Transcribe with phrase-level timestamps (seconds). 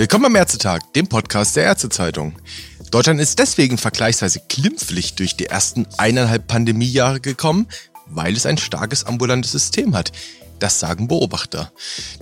[0.00, 2.32] Willkommen am Ärztetag, dem Podcast der Ärztezeitung.
[2.90, 7.66] Deutschland ist deswegen vergleichsweise glimpflich durch die ersten eineinhalb Pandemiejahre gekommen,
[8.06, 10.12] weil es ein starkes ambulantes System hat.
[10.58, 11.70] Das sagen Beobachter.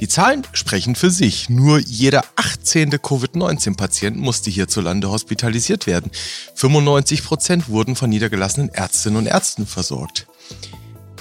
[0.01, 1.51] Die Zahlen sprechen für sich.
[1.51, 2.91] Nur jeder 18.
[3.01, 6.11] Covid-19-Patient musste hierzulande hospitalisiert werden.
[6.57, 10.27] 95 Prozent wurden von niedergelassenen Ärztinnen und Ärzten versorgt.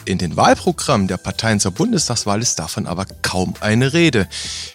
[0.07, 4.29] In den Wahlprogrammen der Parteien zur Bundestagswahl ist davon aber kaum eine Rede.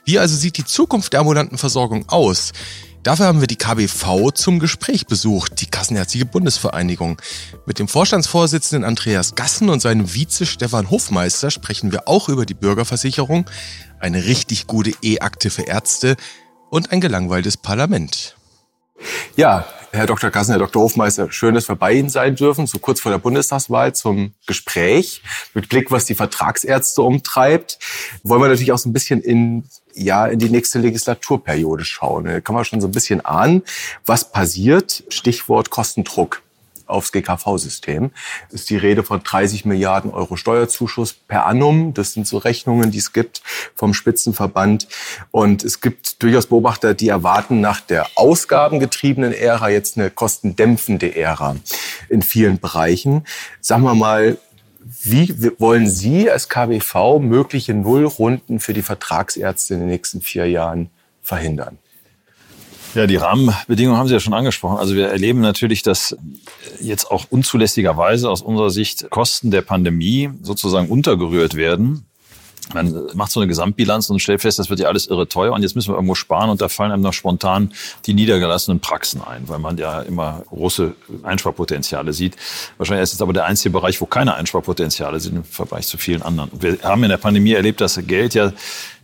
[0.04, 2.52] Wie also sieht die Zukunft der ambulanten Versorgung aus?
[3.02, 7.20] Dafür haben wir die KBV zum Gespräch besucht, die Kassenärztliche Bundesvereinigung.
[7.64, 12.52] Mit dem Vorstandsvorsitzenden Andreas Gassen und seinem Vize Stefan Hofmeister sprechen wir auch über die
[12.52, 13.46] Bürgerversicherung,
[14.00, 16.16] eine richtig gute E-Akte für Ärzte
[16.68, 18.36] und ein gelangweiltes Parlament.
[19.36, 20.30] Ja, Herr Dr.
[20.30, 20.82] Kassen, Herr Dr.
[20.84, 25.22] Hofmeister, schön, dass wir bei Ihnen sein dürfen, so kurz vor der Bundestagswahl zum Gespräch.
[25.52, 27.78] Mit Blick, was die Vertragsärzte umtreibt,
[28.22, 32.24] wollen wir natürlich auch so ein bisschen in, ja, in die nächste Legislaturperiode schauen.
[32.24, 33.64] Da kann man schon so ein bisschen ahnen,
[34.06, 35.04] was passiert.
[35.10, 36.40] Stichwort Kostendruck
[36.92, 38.10] aufs GKV-System.
[38.50, 41.94] Ist die Rede von 30 Milliarden Euro Steuerzuschuss per annum.
[41.94, 43.42] Das sind so Rechnungen, die es gibt
[43.74, 44.86] vom Spitzenverband.
[45.30, 51.56] Und es gibt durchaus Beobachter, die erwarten nach der ausgabengetriebenen Ära jetzt eine kostendämpfende Ära
[52.08, 53.24] in vielen Bereichen.
[53.60, 54.38] Sagen wir mal,
[55.02, 60.90] wie wollen Sie als KBV mögliche Nullrunden für die Vertragsärzte in den nächsten vier Jahren
[61.22, 61.78] verhindern?
[62.94, 64.78] Ja, die Rahmenbedingungen haben Sie ja schon angesprochen.
[64.78, 66.16] Also wir erleben natürlich, dass
[66.80, 72.06] jetzt auch unzulässigerweise aus unserer Sicht Kosten der Pandemie sozusagen untergerührt werden
[72.74, 75.62] man macht so eine Gesamtbilanz und stellt fest, das wird ja alles irre teuer und
[75.62, 77.72] jetzt müssen wir irgendwo sparen und da fallen einem noch spontan
[78.06, 82.36] die niedergelassenen Praxen ein, weil man ja immer große Einsparpotenziale sieht.
[82.78, 86.22] Wahrscheinlich ist es aber der einzige Bereich, wo keine Einsparpotenziale sind im Vergleich zu vielen
[86.22, 86.50] anderen.
[86.60, 88.52] wir haben in der Pandemie erlebt, dass Geld ja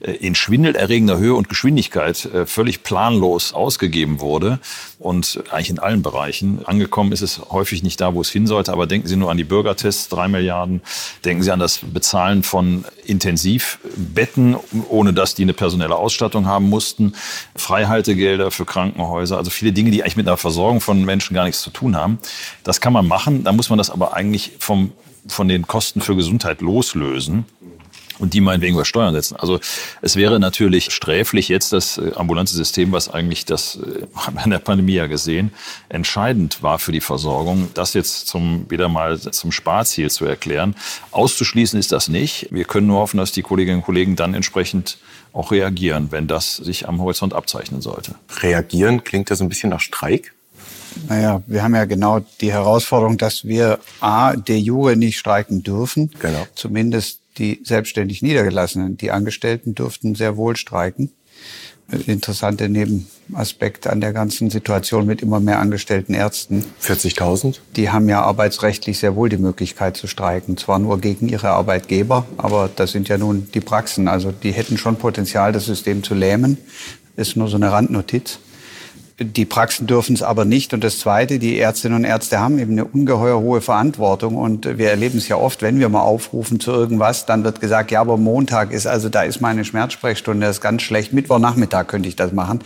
[0.00, 4.60] in schwindelerregender Höhe und Geschwindigkeit äh, völlig planlos ausgegeben wurde
[5.00, 6.60] und eigentlich in allen Bereichen.
[6.64, 9.36] Angekommen ist es häufig nicht da, wo es hin sollte, aber denken Sie nur an
[9.36, 10.82] die Bürgertests, drei Milliarden.
[11.24, 14.56] Denken Sie an das Bezahlen von Intensivbetten,
[14.88, 17.14] ohne dass die eine personelle Ausstattung haben mussten,
[17.56, 21.62] Freihaltegelder für Krankenhäuser, also viele Dinge, die eigentlich mit einer Versorgung von Menschen gar nichts
[21.62, 22.18] zu tun haben.
[22.62, 24.92] Das kann man machen, da muss man das aber eigentlich vom,
[25.26, 27.46] von den Kosten für Gesundheit loslösen
[28.18, 29.36] und die meinetwegen über Steuern setzen.
[29.36, 29.60] Also
[30.02, 33.78] es wäre natürlich sträflich jetzt das äh, ambulante System, was eigentlich das
[34.14, 35.52] haben wir in der Pandemie ja gesehen,
[35.88, 40.74] entscheidend war für die Versorgung, das jetzt zum wieder mal zum Sparziel zu erklären.
[41.10, 42.48] Auszuschließen ist das nicht.
[42.50, 44.98] Wir können nur hoffen, dass die Kolleginnen und Kollegen dann entsprechend
[45.32, 48.14] auch reagieren, wenn das sich am Horizont abzeichnen sollte.
[48.40, 50.32] Reagieren klingt ja so ein bisschen nach Streik.
[51.08, 56.10] Naja, wir haben ja genau die Herausforderung, dass wir A, de jure nicht streiken dürfen.
[56.18, 56.46] Genau.
[56.54, 61.10] Zumindest die selbstständig Niedergelassenen, die Angestellten dürften sehr wohl streiken.
[62.06, 66.66] Interessante Nebenaspekt an der ganzen Situation mit immer mehr angestellten Ärzten.
[66.82, 67.60] 40.000?
[67.76, 70.58] Die haben ja arbeitsrechtlich sehr wohl die Möglichkeit zu streiken.
[70.58, 74.06] Zwar nur gegen ihre Arbeitgeber, aber das sind ja nun die Praxen.
[74.06, 76.58] Also die hätten schon Potenzial, das System zu lähmen.
[77.16, 78.38] Ist nur so eine Randnotiz.
[79.20, 80.72] Die Praxen dürfen es aber nicht.
[80.74, 84.36] Und das Zweite, die Ärztinnen und Ärzte haben eben eine ungeheuer hohe Verantwortung.
[84.36, 87.90] Und wir erleben es ja oft, wenn wir mal aufrufen zu irgendwas, dann wird gesagt,
[87.90, 91.12] ja, aber Montag ist, also da ist meine Schmerzsprechstunde, das ist ganz schlecht.
[91.12, 92.60] Mittwochnachmittag könnte ich das machen.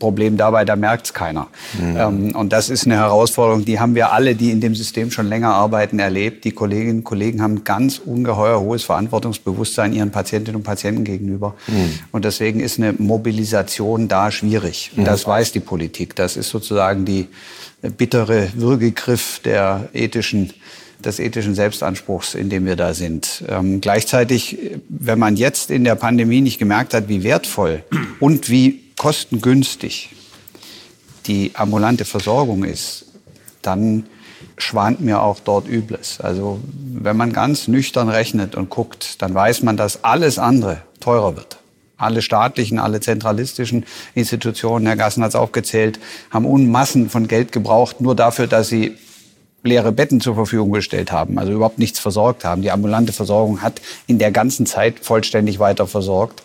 [0.00, 1.46] Problem dabei, da merkt es keiner.
[1.78, 1.96] Mhm.
[1.96, 5.28] Ähm, und das ist eine Herausforderung, die haben wir alle, die in dem System schon
[5.28, 6.44] länger arbeiten, erlebt.
[6.44, 11.54] Die Kolleginnen und Kollegen haben ganz ungeheuer hohes Verantwortungsbewusstsein ihren Patientinnen und Patienten gegenüber.
[11.68, 12.00] Mhm.
[12.10, 14.90] Und deswegen ist eine Mobilisation da schwierig.
[14.96, 15.04] Mhm.
[15.04, 16.16] Das weiß die Politik.
[16.16, 17.28] Das ist sozusagen die
[17.96, 20.52] bittere Würgegriff der ethischen
[21.04, 23.42] des ethischen Selbstanspruchs, in dem wir da sind.
[23.48, 27.82] Ähm, gleichzeitig, wenn man jetzt in der Pandemie nicht gemerkt hat, wie wertvoll
[28.20, 30.10] und wie kostengünstig
[31.24, 33.06] die ambulante Versorgung ist,
[33.62, 34.04] dann
[34.58, 36.20] schwant mir auch dort Übles.
[36.20, 41.34] Also wenn man ganz nüchtern rechnet und guckt, dann weiß man, dass alles andere teurer
[41.34, 41.60] wird.
[41.96, 45.98] Alle staatlichen, alle zentralistischen Institutionen, Herr Gassen hat es aufgezählt,
[46.30, 48.98] haben Unmassen von Geld gebraucht, nur dafür, dass sie
[49.62, 52.60] leere Betten zur Verfügung gestellt haben, also überhaupt nichts versorgt haben.
[52.60, 56.42] Die ambulante Versorgung hat in der ganzen Zeit vollständig weiter versorgt.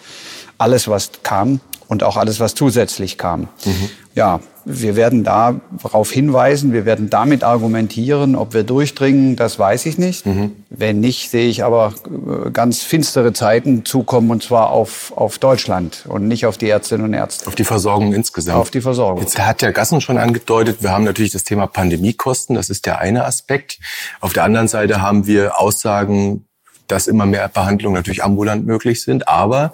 [0.57, 3.47] Alles, was kam, und auch alles, was zusätzlich kam.
[3.65, 3.89] Mhm.
[4.15, 9.97] Ja, wir werden darauf hinweisen, wir werden damit argumentieren, ob wir durchdringen, das weiß ich
[9.97, 10.25] nicht.
[10.25, 10.53] Mhm.
[10.69, 16.05] Wenn nicht, sehe ich aber äh, ganz finstere Zeiten zukommen und zwar auf, auf Deutschland
[16.07, 17.47] und nicht auf die Ärztinnen und Ärzte.
[17.47, 18.57] Auf die Versorgung insgesamt.
[18.57, 19.21] Auf die Versorgung.
[19.21, 22.99] Jetzt hat der Gassen schon angedeutet, wir haben natürlich das Thema Pandemiekosten, das ist der
[22.99, 23.79] eine Aspekt.
[24.19, 26.45] Auf der anderen Seite haben wir Aussagen,
[26.87, 29.73] dass immer mehr Behandlungen natürlich ambulant möglich sind, aber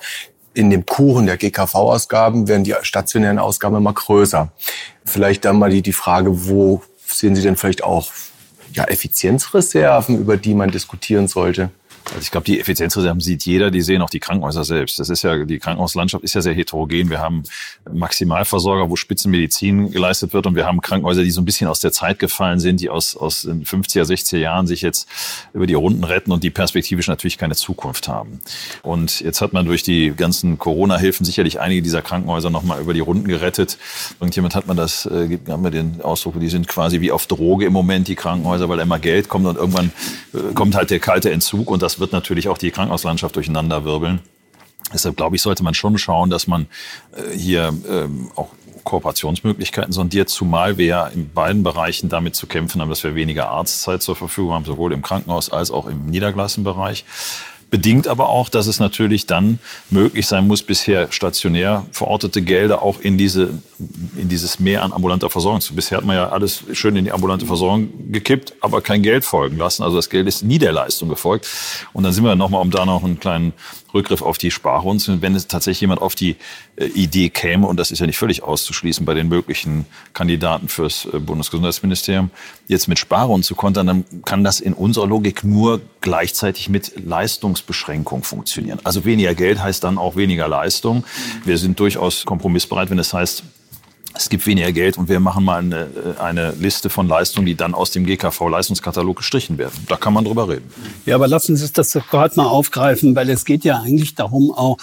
[0.53, 4.51] in dem Kuchen der GKV-Ausgaben werden die stationären Ausgaben immer größer.
[5.05, 8.11] Vielleicht dann mal die, die Frage, wo sehen Sie denn vielleicht auch
[8.73, 11.69] ja, Effizienzreserven, über die man diskutieren sollte?
[12.13, 14.99] Also ich glaube, die Effizienzreserven sieht jeder, die sehen auch die Krankenhäuser selbst.
[14.99, 17.09] Das ist ja, die Krankenhauslandschaft ist ja sehr heterogen.
[17.09, 17.43] Wir haben
[17.91, 21.93] Maximalversorger, wo Spitzenmedizin geleistet wird und wir haben Krankenhäuser, die so ein bisschen aus der
[21.93, 25.07] Zeit gefallen sind, die aus, aus den 50er, 60er Jahren sich jetzt
[25.53, 28.41] über die Runden retten und die perspektivisch natürlich keine Zukunft haben.
[28.83, 32.99] Und jetzt hat man durch die ganzen Corona-Hilfen sicherlich einige dieser Krankenhäuser nochmal über die
[32.99, 33.77] Runden gerettet.
[34.19, 37.65] Irgendjemand hat man das, äh, haben wir den Ausdruck, die sind quasi wie auf Droge
[37.65, 39.91] im Moment, die Krankenhäuser, weil immer Geld kommt und irgendwann
[40.33, 44.19] äh, kommt halt der kalte Entzug und das wird natürlich auch die Krankenhauslandschaft durcheinander wirbeln.
[44.93, 46.67] Deshalb glaube ich, sollte man schon schauen, dass man
[47.15, 48.49] äh, hier ähm, auch
[48.83, 53.49] Kooperationsmöglichkeiten sondiert, zumal wir ja in beiden Bereichen damit zu kämpfen haben, dass wir weniger
[53.49, 57.05] Arztzeit zur Verfügung haben, sowohl im Krankenhaus als auch im Niedergelassenbereich.
[57.71, 59.57] Bedingt aber auch, dass es natürlich dann
[59.89, 63.61] möglich sein muss, bisher stationär verortete Gelder auch in, diese,
[64.17, 65.73] in dieses Mehr an ambulanter Versorgung zu.
[65.73, 69.55] Bisher hat man ja alles schön in die ambulante Versorgung gekippt, aber kein Geld folgen
[69.55, 69.83] lassen.
[69.83, 71.47] Also das Geld ist nie der Leistung gefolgt.
[71.93, 73.53] Und dann sind wir nochmal, um da noch einen kleinen
[73.93, 75.21] Rückgriff auf die Sparrunden.
[75.21, 76.35] Wenn es tatsächlich jemand auf die
[76.75, 81.05] äh, Idee käme, und das ist ja nicht völlig auszuschließen bei den möglichen Kandidaten fürs
[81.05, 82.31] äh, Bundesgesundheitsministerium,
[82.67, 88.23] jetzt mit Sparrunden zu kontern, dann kann das in unserer Logik nur gleichzeitig mit Leistungsbeschränkung
[88.23, 88.79] funktionieren.
[88.83, 91.03] Also weniger Geld heißt dann auch weniger Leistung.
[91.45, 93.43] Wir sind durchaus kompromissbereit, wenn es heißt,
[94.13, 97.55] es gibt weniger Geld und wir machen mal eine, äh, eine Liste von Leistungen, die
[97.55, 99.73] dann aus dem GKV-Leistungskatalog gestrichen werden.
[99.87, 100.69] Da kann man drüber reden.
[101.05, 104.51] Ja, aber lassen Sie uns das gerade mal aufgreifen, weil es geht ja eigentlich darum,
[104.51, 104.77] auch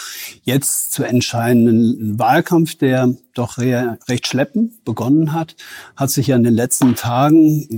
[0.44, 1.68] jetzt zu entscheiden.
[1.68, 5.54] Ein Wahlkampf, der doch recht schleppend begonnen hat,
[5.96, 7.68] hat sich ja in den letzten Tagen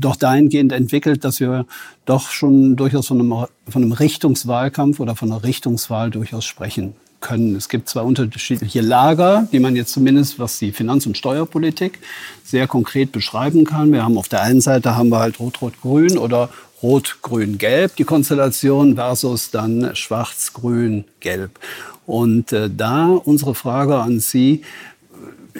[0.00, 1.66] doch dahingehend entwickelt, dass wir
[2.04, 7.56] doch schon durchaus von einem, von einem Richtungswahlkampf oder von einer Richtungswahl durchaus sprechen können.
[7.56, 11.98] Es gibt zwei unterschiedliche Lager, die man jetzt zumindest, was die Finanz- und Steuerpolitik
[12.44, 13.92] sehr konkret beschreiben kann.
[13.92, 16.48] Wir haben auf der einen Seite haben wir halt Rot-Rot-Grün oder
[16.82, 21.58] Rot-Grün-Gelb, die Konstellation versus dann Schwarz-Grün-Gelb.
[22.06, 24.62] Und äh, da unsere Frage an Sie,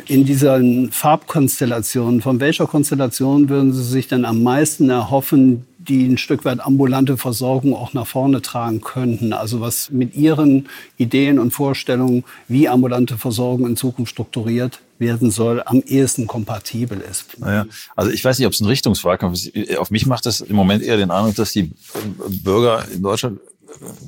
[0.07, 6.19] in diesen Farbkonstellationen, von welcher Konstellation würden Sie sich denn am meisten erhoffen, die ein
[6.19, 9.33] Stück weit ambulante Versorgung auch nach vorne tragen könnten.
[9.33, 15.63] Also was mit Ihren Ideen und Vorstellungen, wie ambulante Versorgung in Zukunft strukturiert werden soll,
[15.65, 17.39] am ehesten kompatibel ist.
[17.39, 19.79] Naja, also ich weiß nicht, ob es ein Richtungswahlkampf ist.
[19.79, 21.71] Auf mich macht das im Moment eher den Eindruck, dass die
[22.43, 23.39] Bürger in Deutschland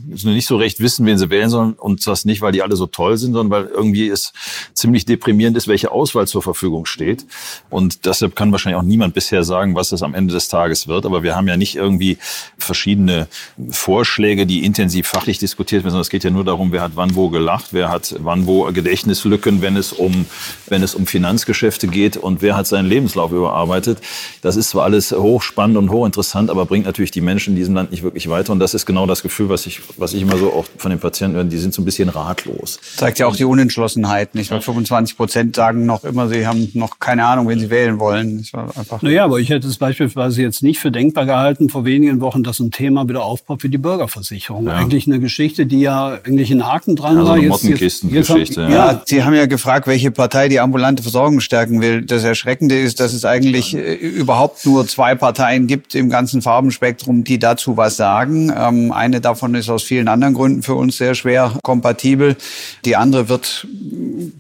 [0.06, 2.86] nicht so recht wissen, wen sie wählen sollen und das nicht, weil die alle so
[2.86, 4.32] toll sind, sondern weil irgendwie es
[4.74, 7.26] ziemlich deprimierend ist, welche Auswahl zur Verfügung steht.
[7.68, 11.06] Und deshalb kann wahrscheinlich auch niemand bisher sagen, was es am Ende des Tages wird.
[11.06, 12.18] Aber wir haben ja nicht irgendwie
[12.58, 13.28] verschiedene
[13.70, 17.14] Vorschläge, die intensiv fachlich diskutiert werden, sondern es geht ja nur darum, wer hat wann
[17.14, 20.26] wo gelacht, wer hat wann wo Gedächtnislücken, wenn es um,
[20.68, 23.98] wenn es um Finanzgeschäfte geht und wer hat seinen Lebenslauf überarbeitet.
[24.42, 27.90] Das ist zwar alles hochspannend und hochinteressant, aber bringt natürlich die Menschen in diesem Land
[27.90, 28.52] nicht wirklich weiter.
[28.52, 31.00] Und das ist genau das Gefühl, was ich, was ich immer so auch von den
[31.00, 32.80] Patienten höre, die sind so ein bisschen ratlos.
[32.96, 34.50] Zeigt ja auch die Unentschlossenheit, nicht?
[34.50, 38.46] Weil 25 Prozent sagen noch immer, sie haben noch keine Ahnung, wen sie wählen wollen.
[38.76, 42.42] einfach naja, aber ich hätte es beispielsweise jetzt nicht für denkbar gehalten, vor wenigen Wochen,
[42.42, 44.66] dass ein Thema wieder aufpoppt wie die Bürgerversicherung.
[44.66, 44.74] Ja.
[44.74, 47.26] Eigentlich eine Geschichte, die ja eigentlich ein Haken dran ja, war.
[47.26, 48.62] So eine Mottenkistengeschichte.
[48.62, 48.70] Ja.
[48.70, 52.02] ja, Sie haben ja gefragt, welche Partei die ambulante Versorgung stärken will.
[52.02, 57.24] Das Erschreckende ist, dass es eigentlich äh, überhaupt nur zwei Parteien gibt im ganzen Farbenspektrum,
[57.24, 58.52] die dazu was sagen.
[58.56, 62.36] Ähm, eine davon davon ist aus vielen anderen Gründen für uns sehr schwer kompatibel.
[62.84, 63.66] Die andere wird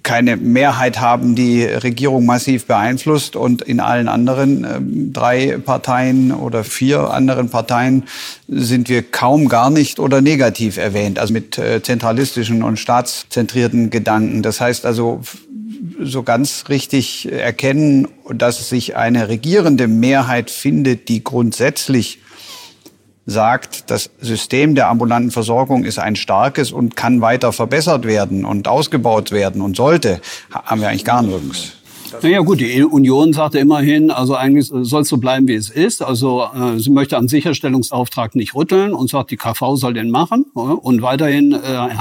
[0.02, 3.34] keine Mehrheit haben, die Regierung massiv beeinflusst.
[3.34, 4.78] Und in allen anderen äh,
[5.10, 8.02] drei Parteien oder vier anderen Parteien
[8.46, 14.42] sind wir kaum gar nicht oder negativ erwähnt, also mit äh, zentralistischen und staatszentrierten Gedanken.
[14.42, 15.22] Das heißt also,
[16.02, 22.18] so ganz richtig erkennen, dass sich eine regierende Mehrheit findet, die grundsätzlich
[23.26, 28.68] sagt, das System der ambulanten Versorgung ist ein starkes und kann weiter verbessert werden und
[28.68, 31.79] ausgebaut werden und sollte, haben wir eigentlich gar nirgends.
[32.22, 36.02] Naja gut, die Union sagte immerhin, also eigentlich soll es so bleiben, wie es ist.
[36.02, 40.44] Also äh, sie möchte am Sicherstellungsauftrag nicht rütteln und sagt, die KV soll den machen.
[40.54, 41.58] Und weiterhin äh,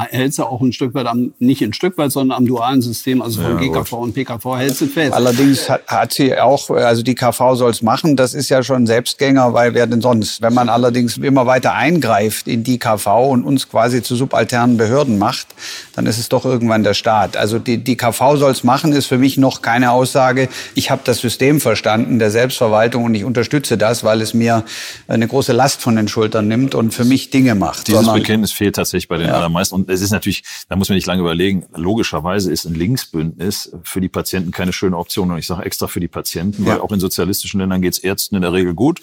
[0.10, 3.22] hält sie auch ein Stück weit am, nicht ein Stück weit, sondern am dualen System,
[3.22, 4.00] also von ja, GKV gut.
[4.00, 5.14] und PKV hält sie fest.
[5.14, 8.88] Allerdings hat, hat sie auch, also die KV soll es machen, das ist ja schon
[8.88, 10.42] Selbstgänger, weil wer denn sonst?
[10.42, 15.18] Wenn man allerdings immer weiter eingreift in die KV und uns quasi zu subalternen Behörden
[15.18, 15.48] macht,
[15.96, 17.38] dann ist es doch irgendwann der Staat.
[17.38, 21.02] Also die, die KV soll es machen, ist für mich noch keine Aussage, ich habe
[21.04, 24.64] das System verstanden der Selbstverwaltung und ich unterstütze das, weil es mir
[25.08, 27.88] eine große Last von den Schultern nimmt und für mich Dinge macht.
[27.88, 29.34] Dieses Bekenntnis fehlt tatsächlich bei den ja.
[29.34, 29.76] allermeisten.
[29.76, 34.00] Und es ist natürlich, da muss man nicht lange überlegen, logischerweise ist ein Linksbündnis für
[34.00, 35.32] die Patienten keine schöne Option.
[35.32, 36.82] Und ich sage extra für die Patienten, weil ja.
[36.82, 39.02] auch in sozialistischen Ländern geht es Ärzten in der Regel gut,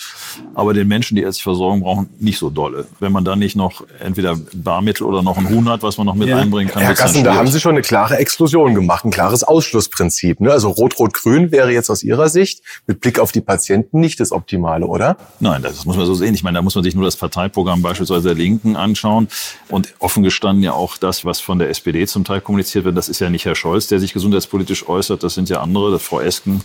[0.55, 2.87] aber den Menschen, die ärztliche Versorgung brauchen, nicht so dolle.
[3.01, 6.15] Wenn man da nicht noch entweder Barmittel oder noch ein Huhn hat, was man noch
[6.15, 6.39] mit ja.
[6.39, 6.83] einbringen kann.
[6.83, 10.41] Herr Gassen, da haben Sie schon eine klare Exklusion gemacht, ein klares Ausschlussprinzip.
[10.41, 10.51] Ne?
[10.51, 14.87] Also Rot-Rot-Grün wäre jetzt aus Ihrer Sicht mit Blick auf die Patienten nicht das Optimale,
[14.87, 15.17] oder?
[15.41, 16.35] Nein, das muss man so sehen.
[16.35, 19.29] Ich meine, da muss man sich nur das Parteiprogramm beispielsweise der Linken anschauen
[19.69, 22.97] und offen gestanden ja auch das, was von der SPD zum Teil kommuniziert wird.
[22.97, 25.23] Das ist ja nicht Herr Scholz, der sich gesundheitspolitisch äußert.
[25.23, 26.63] Das sind ja andere, das Frau Esken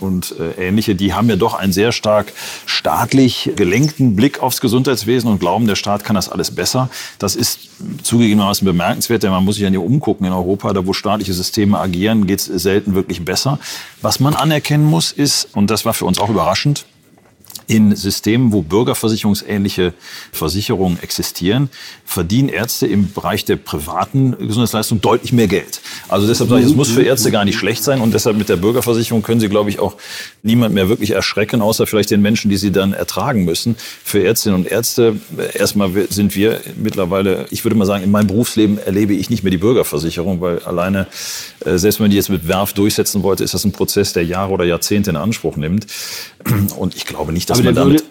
[0.00, 0.94] und äh, ähnliche.
[0.94, 2.32] Die haben ja doch einen sehr stark
[2.66, 6.90] staatlich gelenkten Blick aufs Gesundheitswesen und glauben, der Staat kann das alles besser.
[7.18, 7.68] Das ist
[8.02, 11.78] zugegebenermaßen bemerkenswert, denn man muss sich ja nicht umgucken in Europa, da wo staatliche Systeme
[11.78, 13.58] agieren, geht es selten wirklich besser.
[14.02, 16.86] Was man anerkennen muss, ist, und das war für uns auch überraschend,
[17.66, 19.94] in Systemen, wo bürgerversicherungsähnliche
[20.32, 21.70] Versicherungen existieren,
[22.04, 25.80] verdienen Ärzte im Bereich der privaten Gesundheitsleistung deutlich mehr Geld.
[26.08, 28.48] Also deshalb sage ich, es muss für Ärzte gar nicht schlecht sein und deshalb mit
[28.48, 29.96] der Bürgerversicherung können sie, glaube ich, auch
[30.42, 33.76] niemand mehr wirklich erschrecken, außer vielleicht den Menschen, die sie dann ertragen müssen.
[34.04, 38.28] Für Ärztinnen und Ärzte, äh, erstmal sind wir mittlerweile, ich würde mal sagen, in meinem
[38.28, 41.06] Berufsleben erlebe ich nicht mehr die Bürgerversicherung, weil alleine,
[41.64, 44.24] äh, selbst wenn man die jetzt mit Werf durchsetzen wollte, ist das ein Prozess, der
[44.24, 45.86] Jahre oder Jahrzehnte in Anspruch nimmt.
[46.76, 48.04] Und ich glaube nicht, dass dass Aber man der würde,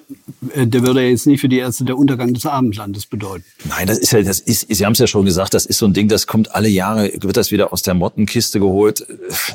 [0.56, 3.46] der würde ja jetzt nicht für die Ärzte der Untergang des Abendlandes bedeuten.
[3.66, 5.86] Nein, das ist ja, das ist, Sie haben es ja schon gesagt, das ist so
[5.86, 9.06] ein Ding, das kommt alle Jahre, wird das wieder aus der Mottenkiste geholt.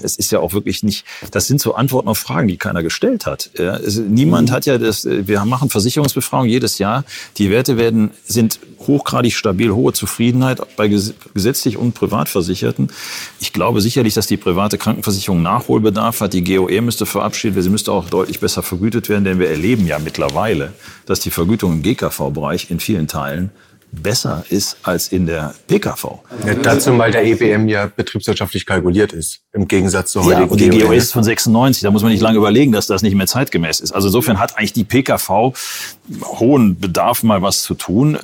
[0.02, 3.26] Es ist ja auch wirklich nicht, das sind so Antworten auf Fragen, die keiner gestellt
[3.26, 3.50] hat.
[3.59, 4.52] Ja, es, niemand mhm.
[4.52, 7.04] hat ja das, wir machen Versicherungsbefragungen jedes Jahr.
[7.38, 12.90] Die Werte werden, sind hochgradig stabil, hohe Zufriedenheit bei gesetzlich und Privatversicherten.
[13.40, 16.32] Ich glaube sicherlich, dass die private Krankenversicherung Nachholbedarf hat.
[16.32, 17.64] Die GOE müsste verabschiedet werden.
[17.64, 20.73] Sie müsste auch deutlich besser vergütet werden, denn wir erleben ja mittlerweile,
[21.06, 23.50] dass die Vergütung im GKV-Bereich in vielen Teilen
[23.92, 26.20] besser ist als in der PKV.
[26.46, 30.46] Ja, dazu mal der EBM ja betriebswirtschaftlich kalkuliert ist, im Gegensatz zu heutigen.
[30.46, 33.02] Ja, und die GOE ist von 96, da muss man nicht lange überlegen, dass das
[33.02, 33.92] nicht mehr zeitgemäß ist.
[33.92, 35.52] Also insofern hat eigentlich die PKV
[36.25, 38.18] hohen Bedarf, mal was zu tun.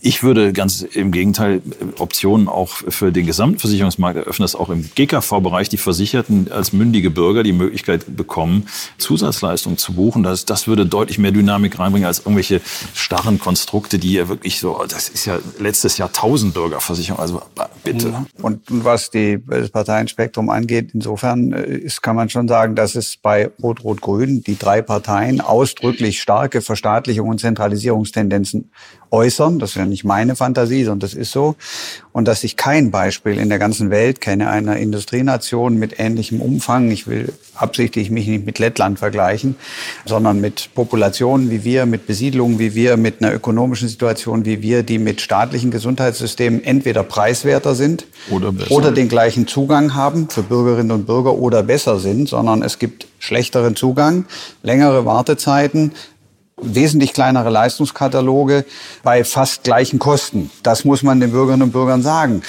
[0.00, 1.60] Ich würde ganz im Gegenteil
[1.98, 7.42] Optionen auch für den Gesamtversicherungsmarkt eröffnen, dass auch im GKV-Bereich die Versicherten als mündige Bürger
[7.42, 10.22] die Möglichkeit bekommen, Zusatzleistungen zu buchen.
[10.22, 12.60] Das, das würde deutlich mehr Dynamik reinbringen als irgendwelche
[12.94, 17.42] starren Konstrukte, die ja wirklich so, das ist ja letztes Jahr 1000 Bürgerversicherung, also
[17.82, 18.26] bitte.
[18.40, 23.16] Und was die, das Parteienspektrum angeht, insofern äh, ist, kann man schon sagen, dass es
[23.16, 28.70] bei Rot-Rot-Grün die drei Parteien ausdrücklich starke Verstaatlichung und Zentralisierungstendenzen
[29.10, 29.58] äußern.
[29.58, 31.56] Das ist ja nicht meine Fantasie, sondern das ist so.
[32.12, 36.90] Und dass ich kein Beispiel in der ganzen Welt kenne einer Industrienation mit ähnlichem Umfang.
[36.90, 39.56] Ich will absichtlich mich nicht mit Lettland vergleichen,
[40.04, 44.82] sondern mit Populationen wie wir, mit Besiedlungen wie wir, mit einer ökonomischen Situation wie wir,
[44.82, 50.92] die mit staatlichen Gesundheitssystemen entweder preiswerter sind oder, oder den gleichen Zugang haben für Bürgerinnen
[50.92, 54.26] und Bürger oder besser sind, sondern es gibt schlechteren Zugang,
[54.62, 55.92] längere Wartezeiten,
[56.60, 58.64] wesentlich kleinere Leistungskataloge
[59.02, 60.50] bei fast gleichen Kosten.
[60.62, 62.42] Das muss man den Bürgerinnen und Bürgern sagen.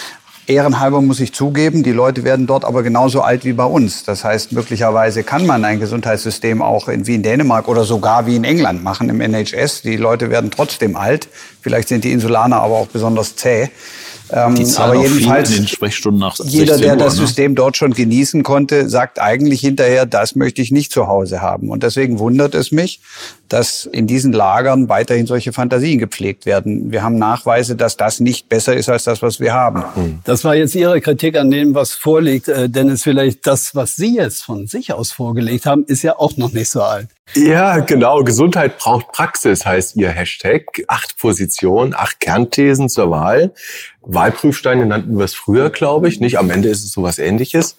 [0.49, 4.03] Ehrenhalber muss ich zugeben, die Leute werden dort aber genauso alt wie bei uns.
[4.03, 8.35] Das heißt, möglicherweise kann man ein Gesundheitssystem auch in, wie in Dänemark oder sogar wie
[8.35, 9.83] in England machen im NHS.
[9.83, 11.27] Die Leute werden trotzdem alt.
[11.61, 13.69] Vielleicht sind die Insulaner aber auch besonders zäh.
[14.31, 17.25] Ähm, die aber jedenfalls, in den Sprechstunden nach jeder, der das ne?
[17.25, 21.69] System dort schon genießen konnte, sagt eigentlich hinterher, das möchte ich nicht zu Hause haben.
[21.69, 22.99] Und deswegen wundert es mich,
[23.47, 26.91] dass in diesen Lagern weiterhin solche Fantasien gepflegt werden.
[26.91, 29.83] Wir haben Nachweise, dass das nicht besser ist als das, was wir haben.
[29.95, 30.19] Hm.
[30.23, 32.47] Das war jetzt Ihre Kritik an dem, was vorliegt.
[32.47, 36.17] Äh, denn es vielleicht das, was Sie jetzt von sich aus vorgelegt haben, ist ja
[36.17, 37.07] auch noch nicht so alt.
[37.35, 38.23] Ja, genau.
[38.23, 40.63] Gesundheit braucht Praxis heißt Ihr Hashtag.
[40.87, 43.53] Acht Positionen, acht Kernthesen zur Wahl.
[44.01, 46.19] Wahlprüfsteine nannten wir es früher, glaube ich.
[46.19, 46.39] Nicht?
[46.39, 47.77] Am Ende ist es sowas ähnliches.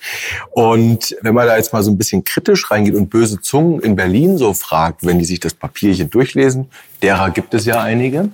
[0.52, 3.97] Und wenn man da jetzt mal so ein bisschen kritisch reingeht und böse Zungen in
[3.97, 6.71] Berlin so fragt, wenn die sich das Papierchen durchlesen,
[7.02, 8.28] derer gibt es ja einige,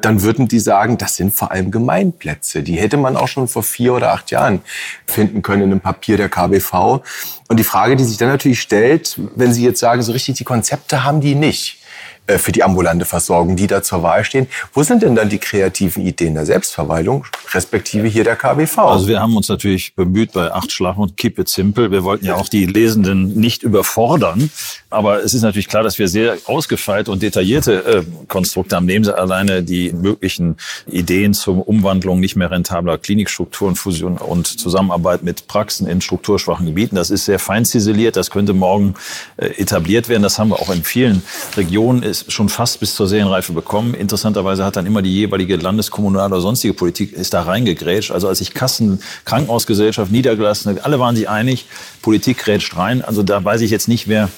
[0.00, 2.62] dann würden die sagen, das sind vor allem Gemeinplätze.
[2.62, 4.60] Die hätte man auch schon vor vier oder acht Jahren
[5.06, 7.02] finden können in einem Papier der KBV.
[7.48, 10.44] Und die Frage, die sich dann natürlich stellt, wenn Sie jetzt sagen, so richtig die
[10.44, 11.83] Konzepte haben die nicht.
[12.26, 14.46] Äh, für die ambulante Versorgung, die da zur Wahl stehen.
[14.72, 18.78] Wo sind denn dann die kreativen Ideen der Selbstverwaltung, respektive hier der KBV?
[18.78, 21.90] Also wir haben uns natürlich bemüht bei acht Schlag und Keep it simple.
[21.90, 24.50] Wir wollten ja auch die Lesenden nicht überfordern.
[24.88, 28.86] Aber es ist natürlich klar, dass wir sehr ausgefeilte und detaillierte äh, Konstrukte haben.
[28.86, 35.22] Nehmen Sie alleine die möglichen Ideen zur Umwandlung nicht mehr rentabler Klinikstrukturen, Fusion und Zusammenarbeit
[35.24, 36.96] mit Praxen in strukturschwachen Gebieten.
[36.96, 38.16] Das ist sehr fein ziseliert.
[38.16, 38.94] Das könnte morgen
[39.36, 40.22] äh, etabliert werden.
[40.22, 41.22] Das haben wir auch in vielen
[41.56, 43.94] Regionen ist schon fast bis zur Serienreife bekommen.
[43.94, 48.10] Interessanterweise hat dann immer die jeweilige landeskommunale oder sonstige Politik ist da reingegrätscht.
[48.12, 51.66] Also als ich Kassen, Krankenhausgesellschaft, Niedergelassene, alle waren sich einig,
[52.02, 53.02] Politik grätscht rein.
[53.02, 54.28] Also da weiß ich jetzt nicht, wer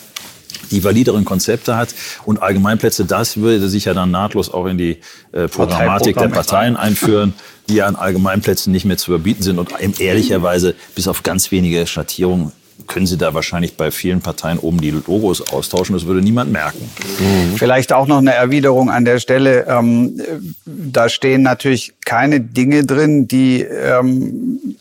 [0.70, 4.98] die valideren Konzepte hat und Allgemeinplätze, das würde sich ja dann nahtlos auch in die
[5.32, 7.34] äh, Programmatik der Parteien einführen,
[7.68, 11.86] die ja an Allgemeinplätzen nicht mehr zu überbieten sind und ehrlicherweise bis auf ganz wenige
[11.86, 12.52] Schattierungen
[12.86, 15.94] können Sie da wahrscheinlich bei vielen Parteien oben die Logos austauschen.
[15.94, 16.90] Das würde niemand merken.
[17.18, 17.56] Mhm.
[17.56, 19.66] Vielleicht auch noch eine Erwiderung an der Stelle.
[19.68, 20.20] Ähm,
[20.64, 24.76] da stehen natürlich keine Dinge drin, die ähm,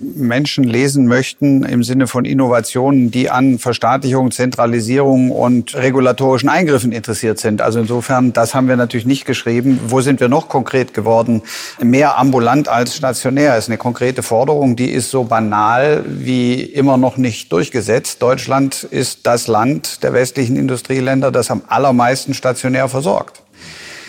[0.00, 7.38] Menschen lesen möchten im Sinne von Innovationen, die an Verstaatlichung, Zentralisierung und regulatorischen Eingriffen interessiert
[7.38, 7.60] sind.
[7.60, 9.78] Also insofern, das haben wir natürlich nicht geschrieben.
[9.86, 11.42] Wo sind wir noch konkret geworden?
[11.82, 17.16] Mehr ambulant als stationär ist eine konkrete Forderung, die ist so banal wie immer noch
[17.16, 18.22] nicht durchgesetzt.
[18.22, 23.39] Deutschland ist das Land der westlichen Industrieländer, das am allermeisten stationär versorgt.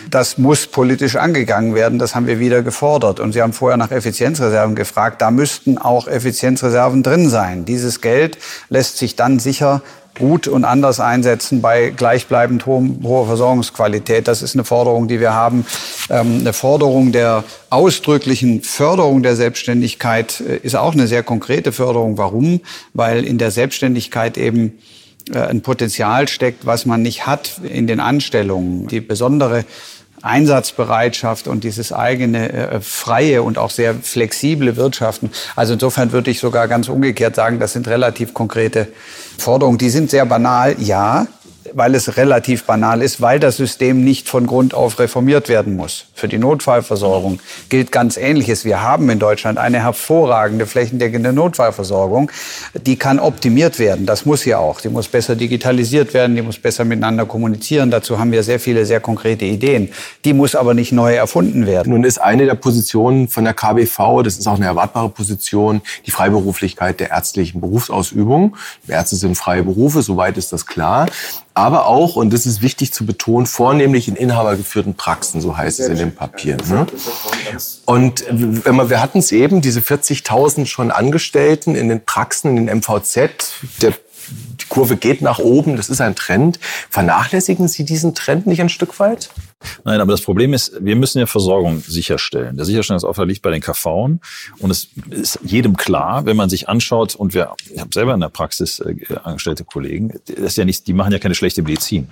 [0.10, 2.00] Das muss politisch angegangen werden.
[2.00, 3.20] Das haben wir wieder gefordert.
[3.20, 5.22] Und Sie haben vorher nach Effizienzreserven gefragt.
[5.22, 7.66] Da müssten auch Effizienzreserven drin sein.
[7.66, 8.38] Dieses Geld
[8.70, 9.82] lässt sich dann sicher
[10.18, 14.28] gut und anders einsetzen bei gleichbleibend hoher Versorgungsqualität.
[14.28, 15.66] Das ist eine Forderung, die wir haben.
[16.10, 22.18] Ähm, eine Forderung der ausdrücklichen Förderung der Selbstständigkeit äh, ist auch eine sehr konkrete Förderung.
[22.18, 22.62] Warum?
[22.94, 24.78] Weil in der Selbstständigkeit eben
[25.36, 28.88] ein Potenzial steckt, was man nicht hat in den Anstellungen.
[28.88, 29.66] Die besondere
[30.22, 35.32] Einsatzbereitschaft und dieses eigene äh, freie und auch sehr flexible Wirtschaften.
[35.56, 38.88] Also insofern würde ich sogar ganz umgekehrt sagen, das sind relativ konkrete
[39.38, 39.78] Forderungen.
[39.78, 41.28] Die sind sehr banal, ja,
[41.74, 46.06] weil es relativ banal ist, weil das System nicht von Grund auf reformiert werden muss.
[46.14, 48.66] Für die Notfallversorgung gilt ganz Ähnliches.
[48.66, 52.32] Wir haben in Deutschland eine hervorragende flächendeckende Notfallversorgung.
[52.86, 54.06] Die kann optimiert werden.
[54.06, 54.82] Das muss ja auch.
[54.82, 56.36] Die muss besser digitalisiert werden.
[56.36, 57.92] Die muss besser miteinander kommunizieren.
[57.92, 59.90] Dazu haben wir sehr viele sehr konkrete Ideen.
[60.26, 61.92] Die muss aber nicht neu erfunden werden.
[61.92, 66.12] Nun ist eine der Positionen von der KBV, das ist auch eine erwartbare Position, die
[66.12, 68.56] Freiberuflichkeit der ärztlichen Berufsausübung.
[68.88, 71.08] Ärzte sind freie Berufe, soweit ist das klar
[71.54, 75.88] aber auch, und das ist wichtig zu betonen, vornehmlich in inhabergeführten Praxen, so heißt es
[75.88, 76.58] in dem Papier.
[76.70, 76.88] Ne?
[77.86, 82.68] Und wenn man, wir hatten es eben, diese 40.000 schon Angestellten in den Praxen, in
[82.68, 83.16] den MVZ,
[83.82, 83.94] der
[84.32, 86.60] die Kurve geht nach oben, das ist ein Trend.
[86.90, 89.30] Vernachlässigen Sie diesen Trend nicht ein Stück weit?
[89.84, 92.56] Nein, aber das Problem ist, wir müssen ja Versorgung sicherstellen.
[92.58, 94.20] Der Sicherstellungsauftrag liegt bei den KV.
[94.60, 98.20] Und es ist jedem klar, wenn man sich anschaut, und wir, ich habe selber in
[98.20, 102.10] der Praxis äh, angestellte Kollegen, das ist ja nicht, die machen ja keine schlechte Medizin.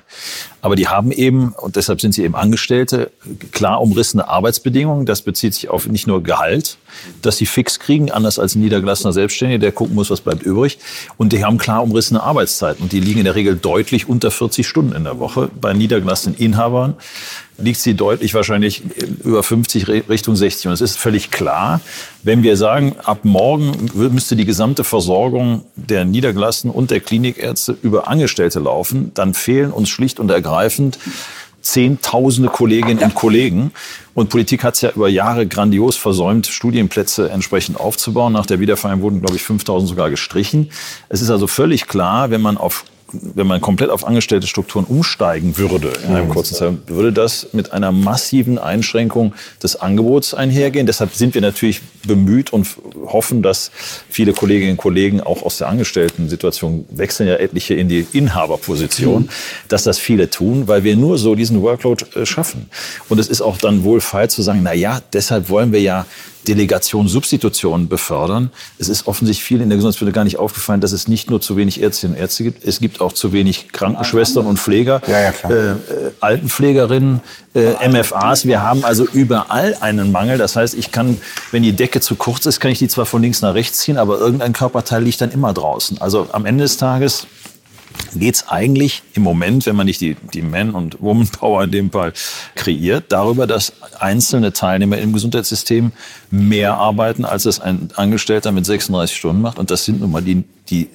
[0.62, 3.12] Aber die haben eben, und deshalb sind sie eben Angestellte,
[3.52, 5.06] klar umrissene Arbeitsbedingungen.
[5.06, 6.78] Das bezieht sich auf nicht nur Gehalt,
[7.22, 10.80] dass sie fix kriegen, anders als ein niedergelassener Selbstständiger, der gucken muss, was bleibt übrig.
[11.18, 12.84] Und die haben klar umrissene Arbeitszeiten.
[12.84, 15.50] Und die liegen in der Regel deutlich unter 40 Stunden in der Woche.
[15.60, 16.96] Bei niedergelassenen Inhabern
[17.58, 18.84] liegt sie deutlich wahrscheinlich
[19.24, 20.68] über 50 Richtung 60.
[20.68, 21.82] Und es ist völlig klar,
[22.24, 28.08] wenn wir sagen, ab morgen müsste die gesamte Versorgung der Niedergelassenen und der Klinikärzte über
[28.08, 31.00] Angestellte laufen, dann fehlen uns schlicht und ergreifend
[31.62, 33.72] Zehntausende Kolleginnen und Kollegen.
[34.14, 38.34] Und Politik hat es ja über Jahre grandios versäumt, Studienplätze entsprechend aufzubauen.
[38.34, 40.72] Nach der Wiedervereinigung wurden, glaube ich, 5000 sogar gestrichen.
[41.10, 45.58] Es ist also völlig klar, wenn man auf wenn man komplett auf angestellte Strukturen umsteigen
[45.58, 50.86] würde in einem kurzen Zeitraum, würde das mit einer massiven Einschränkung des Angebots einhergehen.
[50.86, 52.68] Deshalb sind wir natürlich bemüht und
[53.06, 53.72] hoffen, dass
[54.10, 59.30] viele Kolleginnen und Kollegen auch aus der Angestellten-Situation wechseln ja etliche in die Inhaberposition, mhm.
[59.68, 62.70] dass das viele tun, weil wir nur so diesen Workload äh, schaffen.
[63.10, 66.06] Und es ist auch dann wohlfeil zu sagen, na ja, deshalb wollen wir ja
[66.50, 68.52] Delegation, Substitution befördern.
[68.80, 71.56] Es ist offensichtlich viel in der Gesundheitswirtschaft gar nicht aufgefallen, dass es nicht nur zu
[71.58, 75.50] wenig Ärztinnen und Ärzte gibt, es gibt auch zu wenig Krankenschwestern und Pfleger, ja, ja,
[75.50, 75.76] äh, äh,
[76.20, 77.22] Altenpflegerinnen,
[77.54, 78.46] äh, MFAs.
[78.46, 80.38] Wir haben also überall einen Mangel.
[80.38, 81.18] Das heißt, ich kann,
[81.52, 83.98] wenn die Decke zu kurz ist, kann ich die zwar von links nach rechts ziehen,
[83.98, 86.00] aber irgendein Körperteil liegt dann immer draußen.
[86.02, 87.28] Also am Ende des Tages
[88.16, 91.92] geht es eigentlich im Moment, wenn man nicht die, die Man- und Woman-Power in dem
[91.92, 92.14] Fall
[92.56, 95.92] kreiert, darüber, dass einzelne Teilnehmer im Gesundheitssystem
[96.32, 99.60] mehr arbeiten, als es ein Angestellter mit 36 Stunden macht.
[99.60, 100.90] Und das sind nun mal die, die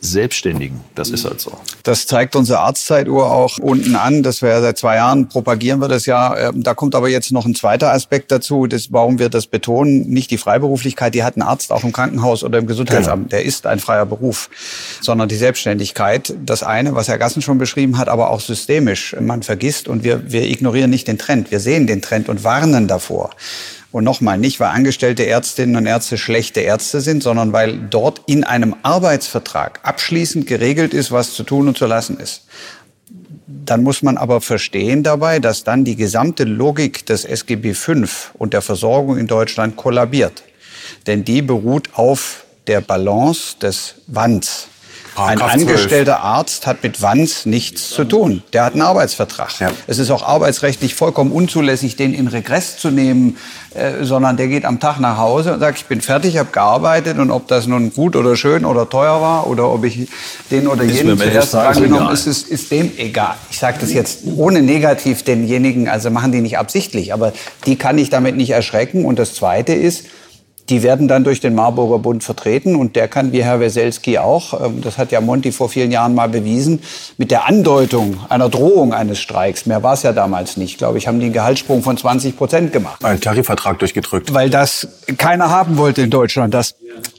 [0.00, 0.80] Selbstständigen.
[0.94, 1.52] Das ist halt so.
[1.82, 4.22] Das zeigt unsere Arztzeituhr auch unten an.
[4.22, 6.36] Das wir ja seit zwei Jahren propagieren wir das ja.
[6.36, 10.08] Ähm, da kommt aber jetzt noch ein zweiter Aspekt dazu, das, warum wir das betonen.
[10.08, 13.30] Nicht die Freiberuflichkeit, die hat ein Arzt auch im Krankenhaus oder im Gesundheitsamt.
[13.30, 13.30] Genau.
[13.30, 14.50] Der ist ein freier Beruf.
[15.00, 16.34] Sondern die Selbstständigkeit.
[16.44, 19.16] Das eine, was Herr Gassen schon beschrieben hat, aber auch systemisch.
[19.20, 21.50] Man vergisst und wir, wir ignorieren nicht den Trend.
[21.50, 23.30] Wir sehen den Trend und warnen davor.
[23.96, 28.44] Und nochmal, nicht weil angestellte Ärztinnen und Ärzte schlechte Ärzte sind, sondern weil dort in
[28.44, 32.44] einem Arbeitsvertrag abschließend geregelt ist, was zu tun und zu lassen ist.
[33.46, 37.94] Dann muss man aber verstehen dabei, dass dann die gesamte Logik des SGB V
[38.34, 40.42] und der Versorgung in Deutschland kollabiert.
[41.06, 44.68] Denn die beruht auf der Balance des Wands.
[45.16, 48.42] Ein angestellter Arzt hat mit Wands nichts zu tun.
[48.52, 49.58] Der hat einen Arbeitsvertrag.
[49.60, 49.70] Ja.
[49.86, 53.36] Es ist auch arbeitsrechtlich vollkommen unzulässig, den in Regress zu nehmen,
[53.74, 57.18] äh, sondern der geht am Tag nach Hause und sagt, ich bin fertig, habe gearbeitet
[57.18, 60.08] und ob das nun gut oder schön oder teuer war oder ob ich
[60.50, 63.36] den oder jenen zuerst angenommen ist, ist, ist dem egal.
[63.50, 67.32] Ich sage das jetzt ohne negativ denjenigen, also machen die nicht absichtlich, aber
[67.64, 69.04] die kann ich damit nicht erschrecken.
[69.04, 70.04] Und das Zweite ist,
[70.68, 74.60] die werden dann durch den Marburger Bund vertreten und der kann, wie Herr Weselski auch,
[74.60, 76.82] ähm, das hat ja Monti vor vielen Jahren mal bewiesen,
[77.16, 81.06] mit der Andeutung einer Drohung eines Streiks, mehr war es ja damals nicht, glaube ich,
[81.06, 83.04] haben die einen Gehaltssprung von 20 Prozent gemacht.
[83.04, 84.34] Einen Tarifvertrag durchgedrückt.
[84.34, 86.74] Weil das keiner haben wollte in Deutschland, dass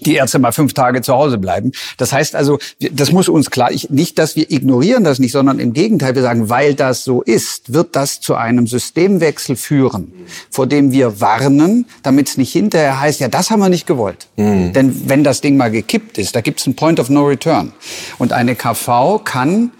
[0.07, 1.71] die Ärzte mal fünf Tage zu Hause bleiben.
[1.97, 5.73] Das heißt also, das muss uns klar, nicht, dass wir ignorieren das nicht, sondern im
[5.73, 10.11] Gegenteil, wir sagen, weil das so ist, wird das zu einem Systemwechsel führen,
[10.49, 14.27] vor dem wir warnen, damit es nicht hinterher heißt, ja, das haben wir nicht gewollt.
[14.37, 14.73] Mhm.
[14.73, 17.73] Denn wenn das Ding mal gekippt ist, da gibt es einen Point of No Return.
[18.17, 19.71] Und eine KV kann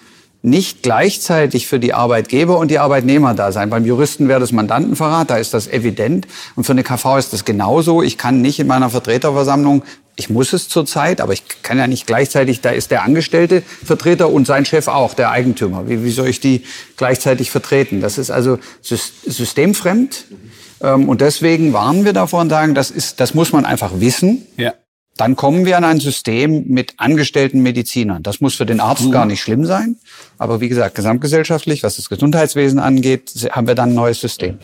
[0.42, 3.70] nicht gleichzeitig für die Arbeitgeber und die Arbeitnehmer da sein.
[3.70, 6.28] Beim Juristen wäre das Mandantenverrat, da ist das evident.
[6.56, 8.02] Und für eine KV ist das genauso.
[8.02, 9.84] Ich kann nicht in meiner Vertreterversammlung,
[10.18, 14.30] ich muss es zurzeit, aber ich kann ja nicht gleichzeitig, da ist der Angestellte Vertreter
[14.30, 15.88] und sein Chef auch, der Eigentümer.
[15.88, 16.64] Wie, wie soll ich die
[16.98, 18.02] gleichzeitig vertreten?
[18.02, 20.26] Das ist also systemfremd.
[20.82, 24.48] Ähm, und deswegen warnen wir davor und sagen, das, ist, das muss man einfach wissen.
[24.58, 24.74] Ja.
[25.18, 28.24] Dann kommen wir an ein System mit angestellten Medizinern.
[28.24, 29.12] Das muss für den Arzt mhm.
[29.12, 29.98] gar nicht schlimm sein.
[30.38, 34.60] Aber wie gesagt, gesamtgesellschaftlich, was das Gesundheitswesen angeht, haben wir dann ein neues System.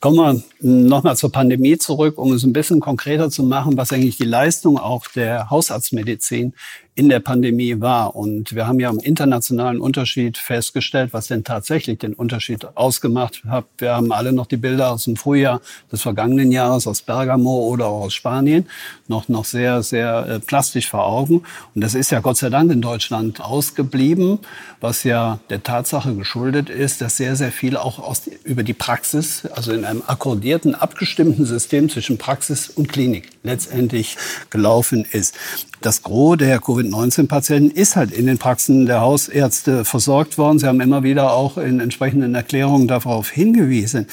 [0.00, 4.16] Kommen wir nochmal zur Pandemie zurück, um es ein bisschen konkreter zu machen, was eigentlich
[4.16, 6.54] die Leistung auch der Hausarztmedizin
[6.98, 8.16] in der Pandemie war.
[8.16, 13.66] Und wir haben ja einen internationalen Unterschied festgestellt, was denn tatsächlich den Unterschied ausgemacht hat.
[13.78, 15.60] Wir haben alle noch die Bilder aus dem Frühjahr
[15.92, 18.66] des vergangenen Jahres aus Bergamo oder auch aus Spanien
[19.06, 21.44] noch, noch sehr, sehr äh, plastisch vor Augen.
[21.72, 24.40] Und das ist ja Gott sei Dank in Deutschland ausgeblieben,
[24.80, 29.46] was ja der Tatsache geschuldet ist, dass sehr, sehr viel auch aus, über die Praxis,
[29.54, 34.16] also in einem akkordierten, abgestimmten System zwischen Praxis und Klinik letztendlich
[34.50, 35.36] gelaufen ist.
[35.80, 40.58] Das Gros der Covid-19-Patienten ist halt in den Praxen der Hausärzte versorgt worden.
[40.58, 44.06] Sie haben immer wieder auch in entsprechenden Erklärungen darauf hingewiesen.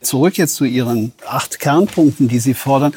[0.00, 2.92] Zurück jetzt zu Ihren acht Kernpunkten, die Sie fordern.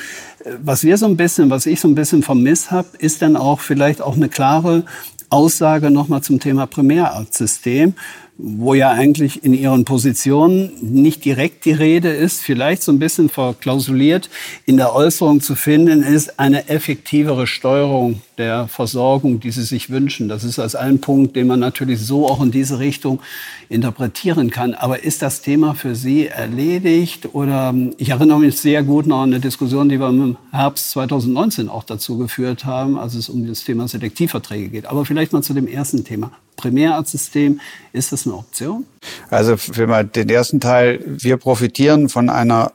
[0.63, 3.59] Was wir so ein bisschen, was ich so ein bisschen vermisst habe, ist dann auch
[3.59, 4.85] vielleicht auch eine klare
[5.29, 7.93] Aussage nochmal zum Thema Primärarztsystem
[8.37, 13.29] wo ja eigentlich in ihren Positionen nicht direkt die Rede ist, vielleicht so ein bisschen
[13.29, 14.29] verklausuliert
[14.65, 20.27] in der Äußerung zu finden ist, eine effektivere Steuerung der Versorgung, die sie sich wünschen.
[20.27, 23.21] Das ist als ein Punkt, den man natürlich so auch in diese Richtung
[23.69, 24.73] interpretieren kann.
[24.73, 27.29] Aber ist das Thema für Sie erledigt?
[27.33, 31.69] Oder ich erinnere mich sehr gut noch an eine Diskussion, die wir im Herbst 2019
[31.69, 34.85] auch dazu geführt haben, als es um das Thema Selektivverträge geht.
[34.87, 36.31] Aber vielleicht mal zu dem ersten Thema.
[36.55, 37.59] Primärarztsystem,
[37.93, 38.85] ist das eine Option?
[39.29, 42.71] Also für mal den ersten Teil, wir profitieren von einer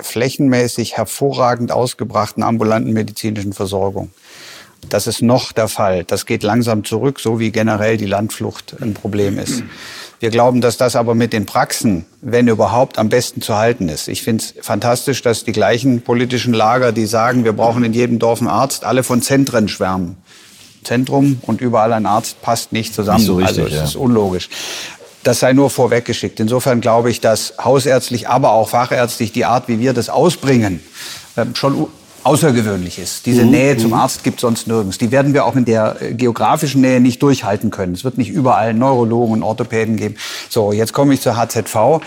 [0.00, 4.10] flächenmäßig hervorragend ausgebrachten ambulanten medizinischen Versorgung.
[4.88, 6.04] Das ist noch der Fall.
[6.04, 9.62] Das geht langsam zurück, so wie generell die Landflucht ein Problem ist.
[10.18, 14.08] Wir glauben, dass das aber mit den Praxen, wenn überhaupt, am besten zu halten ist.
[14.08, 18.18] Ich finde es fantastisch, dass die gleichen politischen Lager, die sagen, wir brauchen in jedem
[18.18, 20.16] Dorf einen Arzt, alle von Zentren schwärmen.
[20.82, 23.18] Zentrum und überall ein Arzt passt nicht zusammen.
[23.18, 23.84] Nicht so richtig, also es ja.
[23.84, 24.48] ist unlogisch.
[25.22, 26.40] Das sei nur vorweggeschickt.
[26.40, 30.80] Insofern glaube ich, dass hausärztlich, aber auch fachärztlich die Art, wie wir das ausbringen,
[31.36, 31.86] ähm, schon
[32.24, 33.26] außergewöhnlich ist.
[33.26, 33.50] Diese mhm.
[33.50, 33.96] Nähe zum mhm.
[33.96, 34.98] Arzt gibt sonst nirgends.
[34.98, 37.94] Die werden wir auch in der äh, geografischen Nähe nicht durchhalten können.
[37.94, 40.16] Es wird nicht überall Neurologen und Orthopäden geben.
[40.48, 42.00] So, jetzt komme ich zur HZV.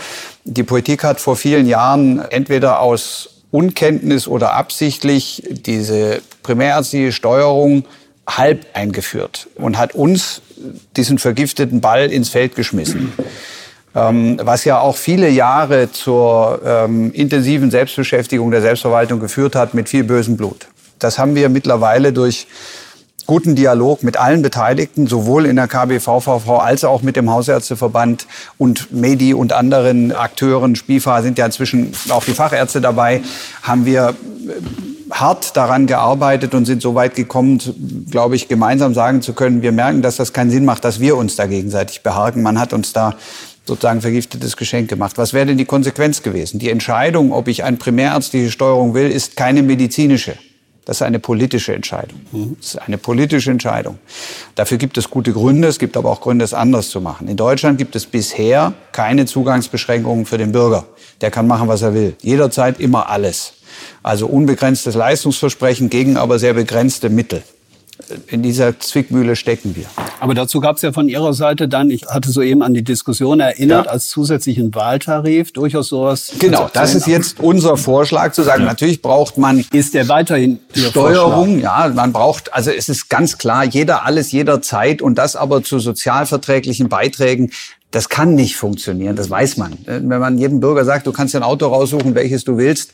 [0.43, 7.85] Die Politik hat vor vielen Jahren entweder aus Unkenntnis oder absichtlich diese primärärztliche Steuerung
[8.27, 10.41] halb eingeführt und hat uns
[10.95, 13.13] diesen vergifteten Ball ins Feld geschmissen
[13.95, 19.89] ähm, was ja auch viele Jahre zur ähm, intensiven Selbstbeschäftigung der Selbstverwaltung geführt hat mit
[19.89, 20.67] viel bösem Blut.
[20.99, 22.47] Das haben wir mittlerweile durch
[23.25, 28.91] guten Dialog mit allen Beteiligten, sowohl in der KBVVV als auch mit dem Hausärzteverband und
[28.91, 30.75] Medi und anderen Akteuren.
[30.75, 33.21] SPIFA sind ja inzwischen auch die Fachärzte dabei,
[33.63, 37.59] haben wir äh, hart daran gearbeitet und sind so weit gekommen,
[38.09, 41.17] glaube ich, gemeinsam sagen zu können, wir merken, dass das keinen Sinn macht, dass wir
[41.17, 42.41] uns da gegenseitig beharken.
[42.41, 43.15] Man hat uns da
[43.65, 45.17] sozusagen vergiftetes Geschenk gemacht.
[45.17, 46.59] Was wäre denn die Konsequenz gewesen?
[46.59, 50.35] Die Entscheidung, ob ich eine primärärztliche Steuerung will, ist keine medizinische.
[50.85, 52.21] Das ist eine politische Entscheidung.
[52.31, 52.57] Mhm.
[52.59, 53.97] Das ist eine politische Entscheidung.
[54.53, 57.27] Dafür gibt es gute Gründe, es gibt aber auch Gründe, es anders zu machen.
[57.27, 60.85] In Deutschland gibt es bisher keine Zugangsbeschränkungen für den Bürger.
[61.21, 62.15] Der kann machen, was er will.
[62.21, 63.53] Jederzeit immer alles.
[64.03, 67.43] Also unbegrenztes Leistungsversprechen gegen aber sehr begrenzte Mittel
[68.27, 69.85] in dieser Zwickmühle stecken wir.
[70.19, 73.39] Aber dazu gab es ja von Ihrer Seite dann, ich hatte soeben an die Diskussion
[73.39, 73.91] erinnert, ja.
[73.91, 76.31] als zusätzlichen Wahltarif durchaus sowas.
[76.39, 78.69] Genau, das ist jetzt unser Vorschlag zu sagen, ja.
[78.69, 79.65] natürlich braucht man.
[79.71, 81.61] Ist der weiterhin Ihr Steuerung?
[81.61, 81.87] Vorschlag?
[81.87, 85.79] Ja, man braucht, also es ist ganz klar, jeder alles jederzeit und das aber zu
[85.79, 87.51] sozialverträglichen Beiträgen.
[87.91, 89.77] Das kann nicht funktionieren, das weiß man.
[89.85, 92.93] Wenn man jedem Bürger sagt, du kannst dir ein Auto raussuchen, welches du willst,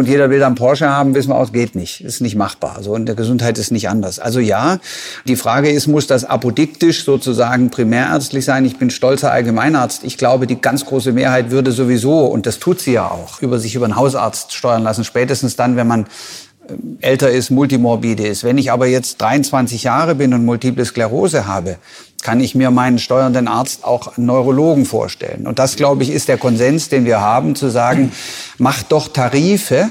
[0.00, 2.00] und jeder will dann Porsche haben, wissen wir aus, geht nicht.
[2.00, 2.82] Ist nicht machbar.
[2.82, 4.18] So, und der Gesundheit ist nicht anders.
[4.18, 4.78] Also ja,
[5.28, 8.64] die Frage ist, muss das apodiktisch sozusagen primärärztlich sein?
[8.64, 10.02] Ich bin stolzer Allgemeinarzt.
[10.02, 13.58] Ich glaube, die ganz große Mehrheit würde sowieso, und das tut sie ja auch, über
[13.58, 15.04] sich über einen Hausarzt steuern lassen.
[15.04, 16.06] Spätestens dann, wenn man
[16.68, 18.42] ähm, älter ist, multimorbide ist.
[18.42, 21.76] Wenn ich aber jetzt 23 Jahre bin und multiple Sklerose habe,
[22.22, 25.46] kann ich mir meinen steuernden Arzt auch einen Neurologen vorstellen.
[25.46, 28.12] Und das, glaube ich, ist der Konsens, den wir haben, zu sagen,
[28.58, 29.90] macht doch Tarife,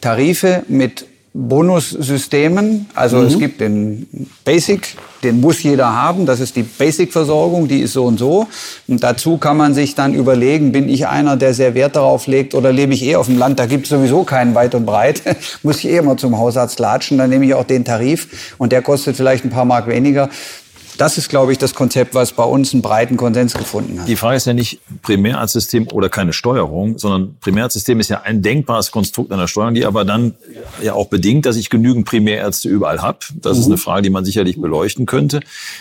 [0.00, 2.86] Tarife mit Bonussystemen.
[2.94, 3.26] Also mhm.
[3.26, 6.26] es gibt den Basic, den muss jeder haben.
[6.26, 8.46] Das ist die Basic-Versorgung, die ist so und so.
[8.86, 12.54] Und dazu kann man sich dann überlegen, bin ich einer, der sehr Wert darauf legt
[12.54, 13.58] oder lebe ich eh auf dem Land?
[13.58, 15.22] Da gibt es sowieso keinen weit und breit.
[15.62, 18.82] muss ich eh immer zum Hausarzt latschen, dann nehme ich auch den Tarif und der
[18.82, 20.28] kostet vielleicht ein paar Mark weniger.
[20.98, 24.08] Das ist, glaube ich, das Konzept, was bei uns einen breiten Konsens gefunden hat.
[24.08, 28.90] Die Frage ist ja nicht Primärarztsystem oder keine Steuerung, sondern Primärarztsystem ist ja ein denkbares
[28.90, 30.34] Konstrukt einer Steuerung, die aber dann
[30.82, 33.18] ja auch bedingt, dass ich genügend Primärärzte überall habe.
[33.40, 33.60] Das mhm.
[33.60, 35.40] ist eine Frage, die man sicherlich beleuchten könnte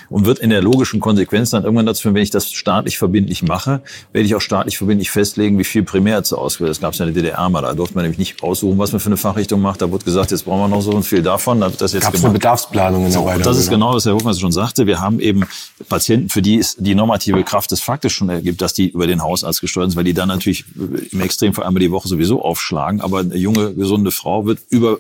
[0.10, 3.44] und wird in der logischen Konsequenz dann irgendwann dazu führen, wenn ich das staatlich verbindlich
[3.44, 3.82] mache,
[4.14, 6.72] werde ich auch staatlich verbindlich festlegen, wie viel Primärärzte ausgewählt.
[6.72, 7.62] Das gab es ja in der DDR mal.
[7.62, 9.82] Da durfte man nämlich nicht aussuchen, was man für eine Fachrichtung macht.
[9.82, 11.60] Da wurde gesagt, jetzt brauchen wir noch so und viel davon.
[11.60, 14.06] Da wird das jetzt Gab es eine Bedarfsplanung in der so, Das ist genau, was
[14.06, 14.88] Herr Hofmeister schon sagte.
[14.88, 15.46] Wir haben eben
[15.90, 19.22] Patienten, für die es die normative Kraft des Faktes schon ergibt, dass die über den
[19.22, 20.66] Hausarzt gesteuert sind, weil die dann natürlich
[21.12, 23.02] im Extremfall einmal die Woche sowieso aufschlagen.
[23.02, 25.00] Aber eine junge, gesunde Frau wird über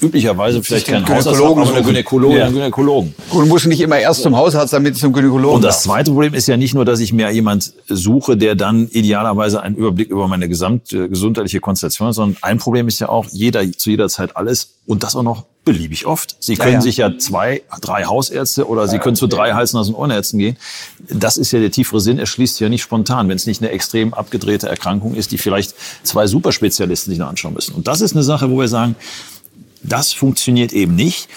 [0.00, 2.50] üblicherweise vielleicht kein Hausarzt, aber eine Gynäkologin, ja.
[2.50, 3.14] Gynäkologen.
[3.30, 5.56] Und muss nicht immer erst zum Hausarzt, damit zum Gynäkologen.
[5.56, 8.88] Und das zweite Problem ist ja nicht nur, dass ich mir jemand suche, der dann
[8.88, 13.26] idealerweise einen Überblick über meine gesamte gesundheitliche Konstellation hat, sondern ein Problem ist ja auch,
[13.30, 16.36] jeder zu jeder Zeit alles und das auch noch beliebig oft.
[16.40, 16.80] Sie können ja, ja.
[16.80, 20.38] sich ja zwei, drei Hausärzte oder ja, Sie können zu drei Hals-, Nasen- und Ohrenärzten
[20.38, 20.56] gehen.
[21.08, 22.18] Das ist ja der tiefere Sinn.
[22.18, 25.38] Er schließt sich ja nicht spontan, wenn es nicht eine extrem abgedrehte Erkrankung ist, die
[25.38, 27.74] vielleicht zwei Superspezialisten sich noch anschauen müssen.
[27.74, 28.96] Und das ist eine Sache, wo wir sagen,
[29.82, 31.28] das funktioniert eben nicht.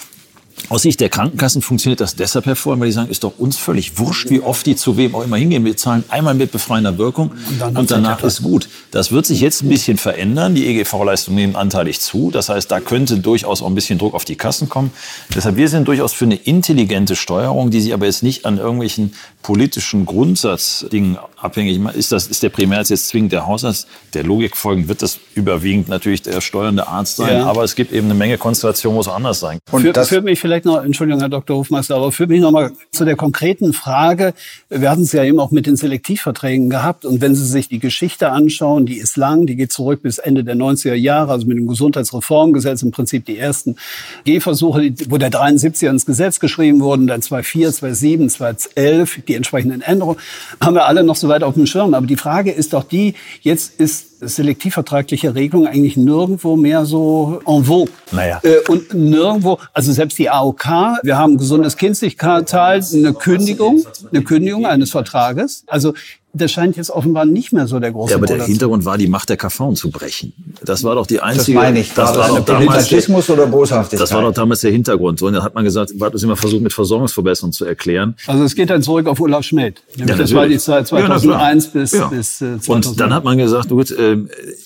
[0.68, 3.98] Aus Sicht der Krankenkassen funktioniert das deshalb hervor, weil die sagen, ist doch uns völlig
[3.98, 5.64] wurscht, wie oft die zu wem auch immer hingehen.
[5.64, 8.68] Wir zahlen einmal mit befreiender Wirkung und, und danach ist gut.
[8.90, 10.54] Das wird sich jetzt ein bisschen verändern.
[10.54, 12.30] Die EGV-Leistungen nehmen anteilig zu.
[12.30, 14.92] Das heißt, da könnte durchaus auch ein bisschen Druck auf die Kassen kommen.
[15.34, 19.14] Deshalb, wir sind durchaus für eine intelligente Steuerung, die sich aber jetzt nicht an irgendwelchen
[19.42, 21.96] politischen Grundsatzdingen abhängig macht.
[21.96, 23.88] Ist, das, ist der Primärarzt jetzt zwingend der Hausarzt?
[24.14, 27.38] Der Logik folgend wird das überwiegend natürlich der steuernde Arzt sein.
[27.38, 27.46] Ja.
[27.46, 29.84] Aber es gibt eben eine Menge Konstellationen, wo es anders sein kann.
[29.84, 31.56] Und das führt mich vielleicht noch, Entschuldigung, Herr Dr.
[31.56, 34.34] Hofmeister, aber führt mich noch mal zu der konkreten Frage.
[34.68, 37.04] Wir hatten es ja eben auch mit den Selektivverträgen gehabt.
[37.04, 40.44] Und wenn Sie sich die Geschichte anschauen, die ist lang, die geht zurück bis Ende
[40.44, 43.76] der 90er Jahre, also mit dem Gesundheitsreformgesetz im Prinzip die ersten
[44.24, 50.18] Gehversuche, wo der 73er ins Gesetz geschrieben wurden, dann 2004, 2007, 2011, die entsprechenden Änderungen,
[50.60, 51.94] haben wir alle noch so weit auf dem Schirm.
[51.94, 57.64] Aber die Frage ist doch die, jetzt ist selektivvertragliche Regelung eigentlich nirgendwo mehr so en
[57.64, 57.92] vogue.
[58.12, 58.40] Naja.
[58.42, 60.64] Äh, und nirgendwo, also selbst die AOK,
[61.02, 65.64] wir haben gesundes Kindlichkeitszahl, eine Kündigung, eine Kündigung eines Vertrages.
[65.66, 65.94] Also
[66.34, 69.06] das scheint jetzt offenbar nicht mehr so der große Ja, aber der Hintergrund war, die
[69.06, 70.32] Macht der KV zu brechen.
[70.64, 71.58] Das war doch die einzige.
[71.58, 71.92] Das meine ich.
[71.92, 74.00] Das war, war doch damals der, oder Boshaftigkeit.
[74.00, 75.20] Das war doch damals der Hintergrund.
[75.20, 78.14] Und dann hat man gesagt, war das immer versucht, mit Versorgungsverbesserung zu erklären.
[78.26, 79.82] Also es geht dann zurück auf Olaf Schmidt.
[79.96, 82.06] Ja, das war die Zeit 2001 ja, bis, ja.
[82.06, 82.86] bis äh, 2000.
[82.86, 84.16] Und dann hat man gesagt, gut, äh,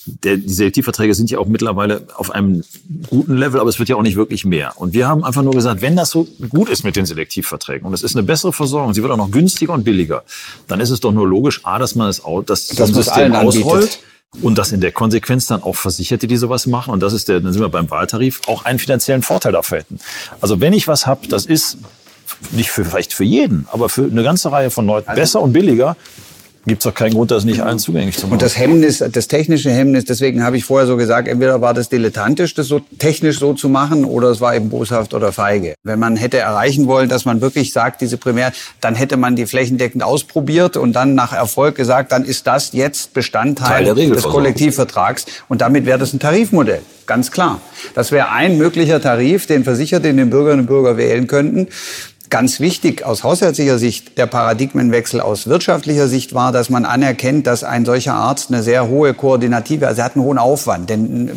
[0.07, 2.63] der, die Selektivverträge sind ja auch mittlerweile auf einem
[3.09, 4.73] guten Level, aber es wird ja auch nicht wirklich mehr.
[4.77, 7.95] Und wir haben einfach nur gesagt, wenn das so gut ist mit den Selektivverträgen und
[7.95, 10.23] es ist eine bessere Versorgung, sie wird auch noch günstiger und billiger,
[10.69, 14.01] dann ist es doch nur logisch, A, dass man es das, das, das System ausrollt.
[14.43, 17.41] und dass in der Konsequenz dann auch Versicherte, die sowas machen, und das ist der,
[17.41, 19.99] dann sind wir beim Wahltarif, auch einen finanziellen Vorteil dafür hätten.
[20.41, 21.79] Also wenn ich was habe, das ist
[22.51, 25.97] nicht für, vielleicht für jeden, aber für eine ganze Reihe von Leuten besser und billiger,
[26.67, 28.35] gibt es doch keinen Grund, das nicht allen zugänglich zu machen.
[28.35, 31.89] Und das Hemmnis, das technische Hemmnis, deswegen habe ich vorher so gesagt, entweder war das
[31.89, 35.75] dilettantisch, das so technisch so zu machen, oder es war eben boshaft oder feige.
[35.85, 39.47] Wenn man hätte erreichen wollen, dass man wirklich sagt, diese Primär, dann hätte man die
[39.47, 45.61] flächendeckend ausprobiert und dann nach Erfolg gesagt, dann ist das jetzt Bestandteil des Kollektivvertrags und
[45.61, 46.83] damit wäre das ein Tarifmodell.
[47.07, 47.61] Ganz klar.
[47.95, 51.69] Das wäre ein möglicher Tarif, den Versicherte den Bürgerinnen und Bürger wählen könnten.
[52.37, 57.65] Ganz wichtig aus hausärztlicher Sicht der Paradigmenwechsel aus wirtschaftlicher Sicht war, dass man anerkennt, dass
[57.65, 61.31] ein solcher Arzt eine sehr hohe koordinative, also er hat einen hohen Aufwand, denn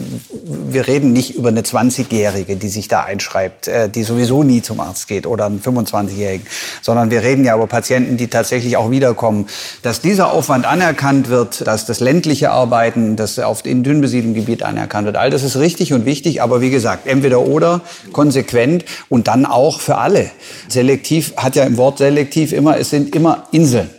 [0.44, 4.82] wir reden nicht über eine 20-Jährige, die sich da einschreibt, äh, die sowieso nie zum
[4.82, 6.46] Arzt geht oder einen 25-Jährigen,
[6.82, 9.48] sondern wir reden ja über Patienten, die tatsächlich auch wiederkommen.
[9.84, 14.64] Dass dieser Aufwand anerkannt wird, dass das ländliche Arbeiten, das auf in dünn besiedeltem Gebiet
[14.64, 17.80] anerkannt wird, all das ist richtig und wichtig, aber wie gesagt, entweder oder,
[18.12, 20.30] konsequent und dann auch für alle
[20.89, 23.89] selektiv hat ja im Wort selektiv immer, es sind immer Inseln.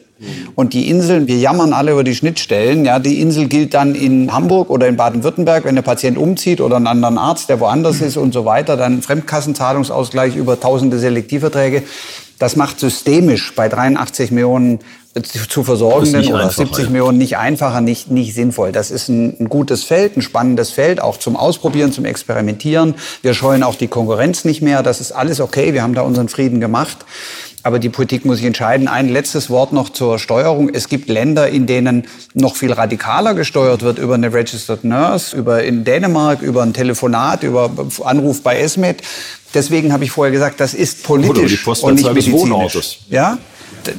[0.57, 2.85] Und die Inseln, wir jammern alle über die Schnittstellen.
[2.85, 6.77] Ja, die Insel gilt dann in Hamburg oder in Baden-Württemberg, wenn der Patient umzieht oder
[6.77, 11.85] einen anderen Arzt, der woanders ist und so weiter, dann Fremdkassenzahlungsausgleich über tausende Selektivverträge.
[12.41, 14.81] Das macht systemisch bei 83 Millionen
[15.49, 16.91] zu Versorgenden oder 70 ja.
[16.91, 18.73] Millionen nicht einfacher, nicht, nicht sinnvoll.
[18.73, 22.95] Das ist ein, ein, gutes Feld, ein spannendes Feld, auch zum Ausprobieren, zum Experimentieren.
[23.21, 24.83] Wir scheuen auch die Konkurrenz nicht mehr.
[24.83, 25.75] Das ist alles okay.
[25.75, 26.99] Wir haben da unseren Frieden gemacht.
[27.63, 28.89] Aber die Politik muss sich entscheiden.
[28.89, 30.71] Ein letztes Wort noch zur Steuerung.
[30.71, 35.63] Es gibt Länder, in denen noch viel radikaler gesteuert wird über eine Registered Nurse, über
[35.63, 37.71] in Dänemark, über ein Telefonat, über
[38.05, 39.03] Anruf bei Esmed.
[39.53, 43.01] Deswegen habe ich vorher gesagt, das ist politisch und nicht medizinisch.
[43.09, 43.39] Ja?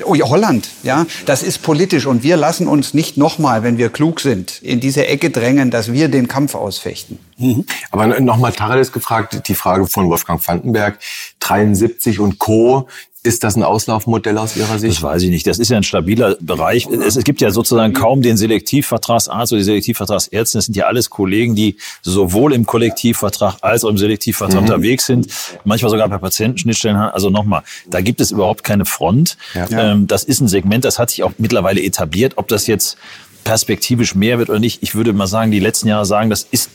[0.06, 3.90] oh ja, Holland, ja, das ist politisch und wir lassen uns nicht nochmal, wenn wir
[3.90, 7.20] klug sind, in diese Ecke drängen, dass wir den Kampf ausfechten.
[7.38, 7.66] Mhm.
[7.90, 11.00] Aber nochmal Tacheles gefragt, die Frage von Wolfgang Vandenberg,
[11.40, 12.88] 73 und Co.
[13.24, 14.98] Ist das ein Auslaufmodell aus Ihrer Sicht?
[14.98, 15.46] Das weiß ich nicht.
[15.46, 16.88] Das ist ja ein stabiler Bereich.
[16.88, 20.58] Es, es gibt ja sozusagen kaum den Selektivvertragsarzt oder die Selektivvertragsärzte.
[20.58, 24.68] Das sind ja alles Kollegen, die sowohl im Kollektivvertrag als auch im Selektivvertrag mhm.
[24.68, 25.28] unterwegs sind.
[25.66, 26.98] Manchmal sogar bei Patientenschnittstellen.
[26.98, 29.38] Also nochmal, da gibt es überhaupt keine Front.
[29.54, 29.68] Ja.
[29.70, 32.34] Ähm, das ist ein Segment, das hat sich auch mittlerweile etabliert.
[32.38, 32.98] Ob das jetzt
[33.44, 34.82] perspektivisch mehr wird oder nicht.
[34.82, 36.72] Ich würde mal sagen, die letzten Jahre sagen, das ist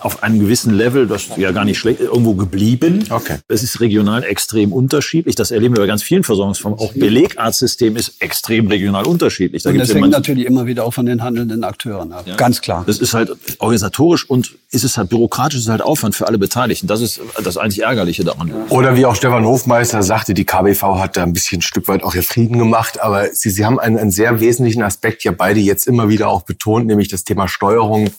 [0.00, 3.04] auf einem gewissen Level, das ist ja gar nicht schlecht, irgendwo geblieben.
[3.10, 3.38] Okay.
[3.48, 5.34] Es ist regional extrem unterschiedlich.
[5.34, 6.78] Das erleben wir bei ganz vielen Versorgungsformen.
[6.78, 9.62] Auch Belegarztsystem ist extrem regional unterschiedlich.
[9.64, 12.26] Da und das hängt natürlich immer wieder auch von den handelnden Akteuren ab.
[12.26, 12.36] Ja.
[12.36, 12.84] Ganz klar.
[12.86, 16.86] Das ist halt organisatorisch und ist es halt bürokratisch, ist halt Aufwand für alle Beteiligten.
[16.86, 18.52] Das ist das einzig Ärgerliche daran.
[18.68, 22.04] Oder wie auch Stefan Hofmeister sagte, die KBV hat da ein bisschen ein Stück weit
[22.04, 23.00] auch ihr Frieden gemacht.
[23.00, 26.42] Aber sie, sie haben einen, einen sehr wesentlichen Aspekt ja beide jetzt immer wieder auch
[26.42, 28.10] betont, nämlich das Thema Steuerung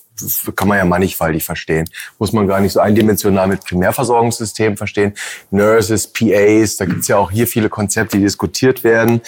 [0.55, 1.89] kann man ja mannigfaltig verstehen.
[2.17, 5.13] Muss man gar nicht so eindimensional mit Primärversorgungssystemen verstehen.
[5.51, 9.21] Nurses, PAs, da gibt's ja auch hier viele Konzepte, die diskutiert werden.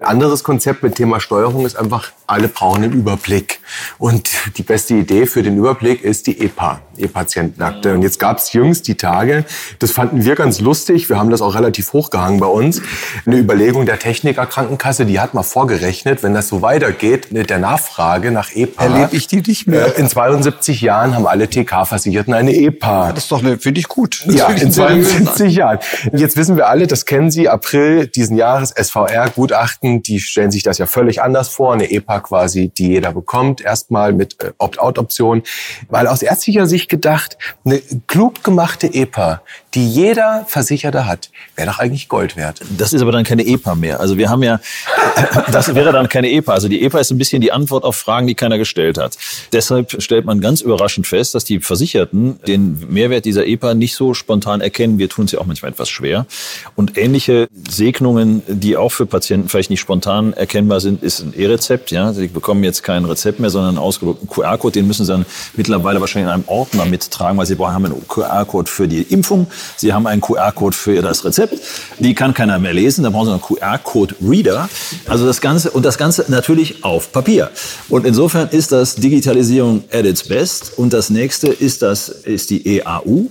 [0.00, 3.60] Anderes Konzept mit Thema Steuerung ist einfach, alle brauchen einen Überblick.
[3.98, 7.94] Und die beste Idee für den Überblick ist die EPA, E-Patientenakte.
[7.94, 9.44] Und jetzt gab's jüngst die Tage,
[9.78, 12.82] das fanden wir ganz lustig, wir haben das auch relativ hochgehangen bei uns,
[13.26, 18.30] eine Überlegung der Technikerkrankenkasse, die hat mal vorgerechnet, wenn das so weitergeht, mit der Nachfrage
[18.30, 18.84] nach EPA.
[18.84, 19.96] Erlebe ich die nicht mehr.
[19.96, 23.12] In 72 Jahren haben alle TK-Versicherten eine EPA.
[23.12, 24.24] Das ist doch, finde ich gut.
[24.26, 25.78] Ja, in 72 Jahren.
[26.12, 30.78] Jetzt wissen wir alle, das kennen Sie, April diesen Jahres, SVR-Gutachten, die stellen sich das
[30.78, 31.72] ja völlig anders vor.
[31.72, 35.42] Eine EPA quasi, die jeder bekommt, erstmal mit äh, Opt-out-Option.
[35.88, 39.42] Weil aus ärztlicher Sicht gedacht, eine klug gemachte EPA,
[39.74, 42.60] die jeder Versicherte hat, wäre doch eigentlich Gold wert.
[42.76, 44.00] Das ist aber dann keine EPA mehr.
[44.00, 44.60] Also wir haben ja,
[45.52, 46.52] das wäre dann keine EPA.
[46.52, 49.16] Also die EPA ist ein bisschen die Antwort auf Fragen, die keiner gestellt hat.
[49.52, 54.14] Deshalb stellt man ganz überraschend fest, dass die Versicherten den Mehrwert dieser EPA nicht so
[54.14, 54.98] spontan erkennen.
[54.98, 56.26] Wir tun es ja auch manchmal etwas schwer.
[56.74, 61.90] Und ähnliche Segnungen, die auch für Patienten vielleicht nicht spontan erkennbar sind, ist ein E-Rezept.
[61.90, 64.72] Ja, sie bekommen jetzt kein Rezept mehr, sondern einen ausgedruckten QR-Code.
[64.72, 68.70] Den müssen sie dann mittlerweile wahrscheinlich in einem Ordner mittragen, weil sie haben einen QR-Code
[68.70, 71.54] für die Impfung Sie haben einen QR-Code für das Rezept.
[71.98, 73.04] Die kann keiner mehr lesen.
[73.04, 74.68] Da brauchen Sie einen QR-Code-Reader.
[75.06, 77.50] Also das Ganze, und das Ganze natürlich auf Papier.
[77.88, 80.78] Und insofern ist das Digitalisierung at its best.
[80.78, 83.26] Und das nächste ist das, ist die EAU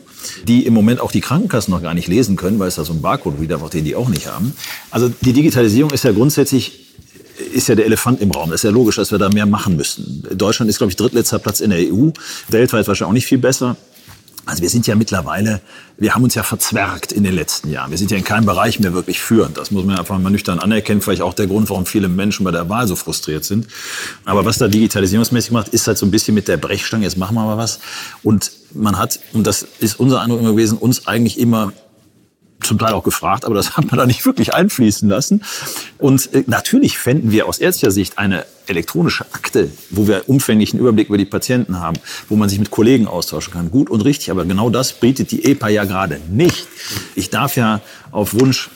[0.45, 2.91] die im Moment auch die Krankenkassen noch gar nicht lesen können, weil es da so
[2.91, 4.53] einen Barcode-Reader braucht, den die auch nicht haben.
[4.91, 6.86] Also die Digitalisierung ist ja grundsätzlich
[7.53, 8.49] ist ja der Elefant im Raum.
[8.49, 10.27] Das ist ja logisch, dass wir da mehr machen müssen.
[10.33, 12.09] Deutschland ist, glaube ich, drittletzter Platz in der EU.
[12.49, 13.75] Weltweit wahrscheinlich auch nicht viel besser.
[14.47, 15.59] Also wir sind ja mittlerweile,
[15.97, 17.91] wir haben uns ja verzwergt in den letzten Jahren.
[17.91, 19.57] Wir sind ja in keinem Bereich mehr wirklich führend.
[19.57, 21.01] Das muss man einfach mal nüchtern anerkennen.
[21.01, 23.67] Vielleicht auch der Grund, warum viele Menschen bei der Wahl so frustriert sind.
[24.23, 27.03] Aber was da digitalisierungsmäßig macht, ist halt so ein bisschen mit der Brechstange.
[27.03, 27.79] Jetzt machen wir mal was.
[28.23, 31.73] Und man hat, und das ist unser Eindruck immer gewesen, uns eigentlich immer
[32.61, 35.43] zum Teil auch gefragt, aber das hat man da nicht wirklich einfließen lassen.
[35.97, 41.07] Und äh, natürlich fänden wir aus ärztlicher Sicht eine elektronische Akte, wo wir umfänglichen Überblick
[41.07, 41.97] über die Patienten haben,
[42.29, 43.71] wo man sich mit Kollegen austauschen kann.
[43.71, 46.67] Gut und richtig, aber genau das bietet die EPA ja gerade nicht.
[47.15, 47.81] Ich darf ja
[48.11, 48.69] auf Wunsch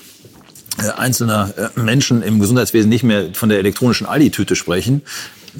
[0.77, 5.01] äh, einzelner äh, Menschen im Gesundheitswesen nicht mehr von der elektronischen Aldi-Tüte sprechen,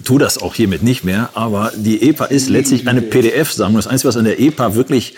[0.04, 3.78] tu das auch hiermit nicht mehr, aber die EPA ist letztlich eine PDF-Sammlung.
[3.78, 5.16] Das Einzige, was an der EPA wirklich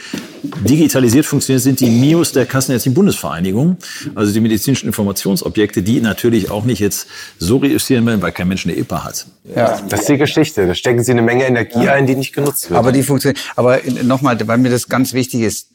[0.68, 3.78] digitalisiert funktioniert, sind die MIOs der Kassenärztlichen Bundesvereinigung,
[4.16, 7.08] also die medizinischen Informationsobjekte, die natürlich auch nicht jetzt
[7.38, 9.28] so reüssieren werden, weil kein Mensch eine EPA hat.
[9.56, 10.66] Ja, das ist die Geschichte.
[10.66, 12.80] Da stecken Sie eine Menge Energie ein, die nicht genutzt wird.
[12.80, 13.40] Aber die funktioniert.
[13.56, 15.70] Aber nochmal, weil mir das ganz wichtig ist,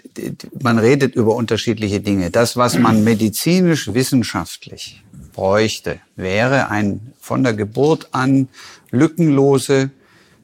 [0.61, 2.31] man redet über unterschiedliche Dinge.
[2.31, 8.49] Das, was man medizinisch, wissenschaftlich bräuchte, wäre ein von der Geburt an
[8.91, 9.91] lückenlose,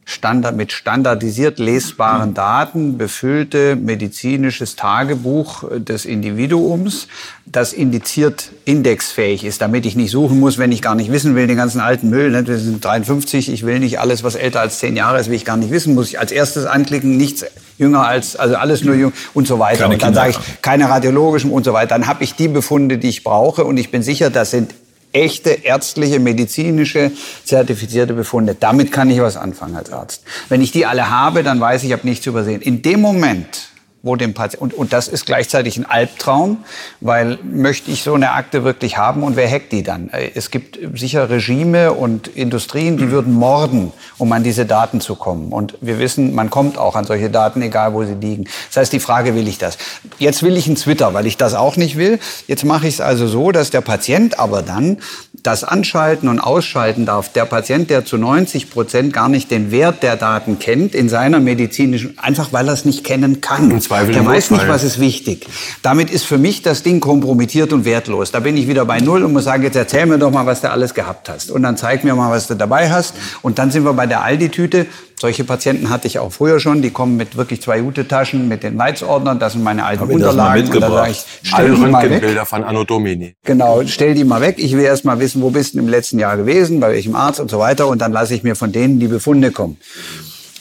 [0.07, 7.09] Standard, mit standardisiert lesbaren Daten befüllte medizinisches Tagebuch des Individuums,
[7.47, 11.47] das indiziert indexfähig ist, damit ich nicht suchen muss, wenn ich gar nicht wissen will,
[11.47, 12.31] den ganzen alten Müll.
[12.31, 12.47] Ne?
[12.47, 15.47] Wir sind 53, ich will nicht alles, was älter als zehn Jahre ist, will ich
[15.47, 17.47] gar nicht wissen, muss ich als erstes anklicken, nichts
[17.79, 19.85] jünger als, also alles nur jung und so weiter.
[19.85, 21.89] Keine und dann sage ich, keine radiologischen und so weiter.
[21.89, 24.75] Dann habe ich die Befunde, die ich brauche und ich bin sicher, das sind
[25.15, 27.13] echte ärztliche, medizinische,
[27.45, 28.57] zertifizierte Befunde.
[28.59, 30.23] Damit kann ich was anfangen als Arzt.
[30.49, 32.61] Wenn ich die alle habe, dann weiß ich, ich habe nichts übersehen.
[32.61, 33.69] In dem Moment,
[34.05, 36.59] wo dem Patienten, und, und das ist gleichzeitig ein Albtraum,
[37.01, 40.11] weil möchte ich so eine Akte wirklich haben und wer hackt die dann?
[40.11, 45.15] Äh, es gibt sicher Regime und Industrien, die würden morden, um an diese Daten zu
[45.17, 45.53] kommen.
[45.53, 48.45] Und wir wissen, man kommt auch an solche Daten, egal wo sie liegen.
[48.69, 49.79] Das heißt, die Frage, will ich das?
[50.19, 52.19] Jetzt will ich einen Twitter, weil ich das auch nicht will.
[52.47, 54.99] Jetzt mache ich es also so, dass der Patient aber dann
[55.45, 57.29] das anschalten und ausschalten darf.
[57.29, 61.39] Der Patient, der zu 90 Prozent gar nicht den Wert der Daten kennt in seiner
[61.39, 63.79] medizinischen, einfach weil er es nicht kennen kann.
[63.81, 65.47] Zweifel der weiß nicht, was ist wichtig.
[65.83, 68.33] Damit ist für mich das Ding kompromittiert und wertlos.
[68.33, 70.63] Da bin ich wieder bei Null und muss sagen, jetzt erzähl mir doch mal, was
[70.63, 71.51] du alles gehabt hast.
[71.51, 73.15] Und dann zeig mir mal, was du dabei hast.
[73.43, 74.87] Und dann sind wir bei der Aldi-Tüte.
[75.21, 76.83] Solche Patienten hatte ich auch früher schon.
[76.83, 79.39] Die kommen mit wirklich zwei Jute-Taschen, mit den Leitsordnern.
[79.39, 80.69] Das sind meine alten Unterlagen.
[80.69, 82.47] Und dann sage ich, stell Alle die mal weg.
[82.47, 83.35] von Anno Domini.
[83.45, 84.57] Genau, stell die mal weg.
[84.59, 87.41] Ich will erst mal wissen, wo bist du im letzten Jahr gewesen, bei welchem Arzt
[87.41, 87.89] und so weiter.
[87.89, 89.77] Und dann lasse ich mir von denen die Befunde kommen.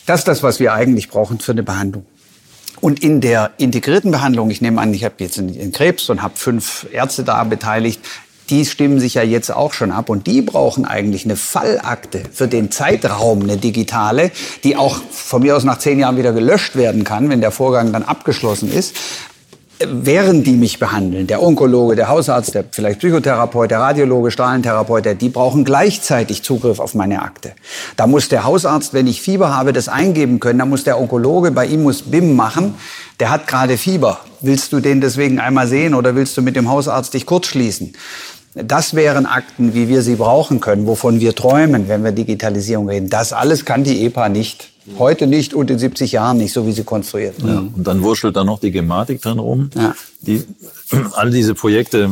[0.06, 2.06] Das ist das, was wir eigentlich brauchen für eine Behandlung.
[2.82, 6.36] Und in der integrierten Behandlung, ich nehme an, ich habe jetzt einen Krebs und habe
[6.36, 8.02] fünf Ärzte da beteiligt,
[8.50, 12.50] die stimmen sich ja jetzt auch schon ab und die brauchen eigentlich eine Fallakte für
[12.50, 14.32] den Zeitraum, eine digitale,
[14.66, 17.94] die auch von mir aus nach zehn Jahren wieder gelöscht werden kann, wenn der Vorgang
[17.94, 18.96] dann abgeschlossen ist
[19.80, 25.30] während die mich behandeln, der Onkologe, der Hausarzt, der vielleicht Psychotherapeut, der Radiologe, Strahlentherapeut, die
[25.30, 27.54] brauchen gleichzeitig Zugriff auf meine Akte.
[27.96, 30.60] Da muss der Hausarzt, wenn ich Fieber habe, das eingeben können.
[30.60, 32.76] Da muss der Onkologe, bei ihm muss BIM machen.
[33.20, 34.20] Der hat gerade Fieber.
[34.42, 37.94] Willst du den deswegen einmal sehen oder willst du mit dem Hausarzt dich kurzschließen?
[38.56, 43.10] Das wären Akten, wie wir sie brauchen können, wovon wir träumen, wenn wir Digitalisierung reden.
[43.10, 44.73] Das alles kann die EPA nicht.
[44.98, 48.36] Heute nicht und in 70 Jahren nicht, so wie sie konstruiert Ja, und dann wurschtelt
[48.36, 49.96] da noch die Gematik dran rum, ja.
[50.26, 50.44] Die
[51.14, 52.12] all diese Projekte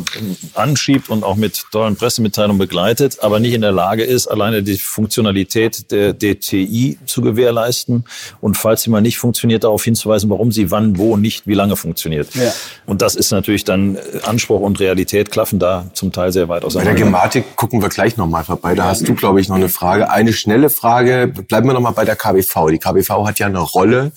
[0.53, 4.77] anschiebt und auch mit tollen Pressemitteilungen begleitet, aber nicht in der Lage ist, alleine die
[4.77, 8.05] Funktionalität der DTI zu gewährleisten
[8.41, 11.75] und falls sie mal nicht funktioniert, darauf hinzuweisen, warum sie wann, wo, nicht, wie lange
[11.75, 12.33] funktioniert.
[12.35, 12.51] Ja.
[12.85, 16.93] Und das ist natürlich dann Anspruch und Realität klaffen da zum Teil sehr weit auseinander.
[16.93, 18.75] Bei der Gematik gucken wir gleich nochmal vorbei.
[18.75, 20.09] Da hast du, glaube ich, noch eine Frage.
[20.09, 21.31] Eine schnelle Frage.
[21.47, 22.69] Bleiben wir nochmal bei der KBV.
[22.71, 24.11] Die KBV hat ja eine Rolle,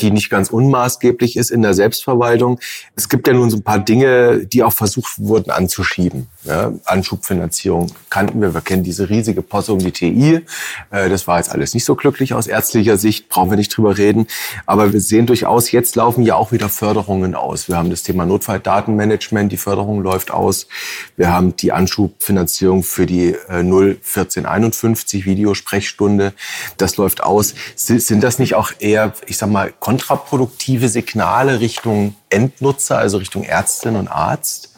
[0.00, 2.58] die nicht ganz unmaßgeblich ist in der Selbstverwaltung.
[2.94, 6.28] Es gibt ja nun so ein paar Dinge, die auch versucht wurden anzuschieben.
[6.44, 10.42] Ja, Anschubfinanzierung kannten wir, wir kennen diese riesige Posse um die TI.
[10.90, 13.98] Äh, das war jetzt alles nicht so glücklich aus ärztlicher Sicht, brauchen wir nicht drüber
[13.98, 14.26] reden.
[14.64, 17.68] Aber wir sehen durchaus, jetzt laufen ja auch wieder Förderungen aus.
[17.68, 20.68] Wir haben das Thema Notfalldatenmanagement, die Förderung läuft aus.
[21.16, 26.32] Wir haben die Anschubfinanzierung für die 01451 äh, Videosprechstunde,
[26.76, 27.54] das läuft aus.
[27.74, 33.96] Sind das nicht auch eher, ich sag mal, kontraproduktive Signale Richtung Endnutzer, also Richtung Ärztin
[33.96, 34.72] und Arzt?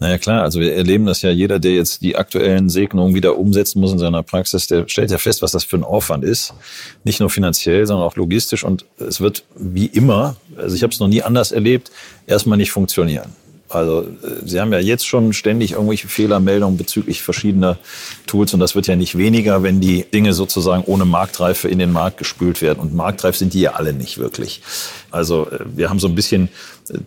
[0.00, 3.80] Naja klar, also wir erleben das ja, jeder, der jetzt die aktuellen Segnungen wieder umsetzen
[3.80, 6.54] muss in seiner Praxis, der stellt ja fest, was das für ein Aufwand ist.
[7.02, 8.62] Nicht nur finanziell, sondern auch logistisch.
[8.62, 11.90] Und es wird wie immer, also ich habe es noch nie anders erlebt,
[12.28, 13.32] erstmal nicht funktionieren.
[13.68, 14.06] Also
[14.44, 17.76] Sie haben ja jetzt schon ständig irgendwelche Fehlermeldungen bezüglich verschiedener
[18.26, 21.92] Tools und das wird ja nicht weniger, wenn die Dinge sozusagen ohne Marktreife in den
[21.92, 22.80] Markt gespült werden.
[22.80, 24.62] Und marktreif sind die ja alle nicht wirklich.
[25.10, 26.48] Also äh, wir haben so ein bisschen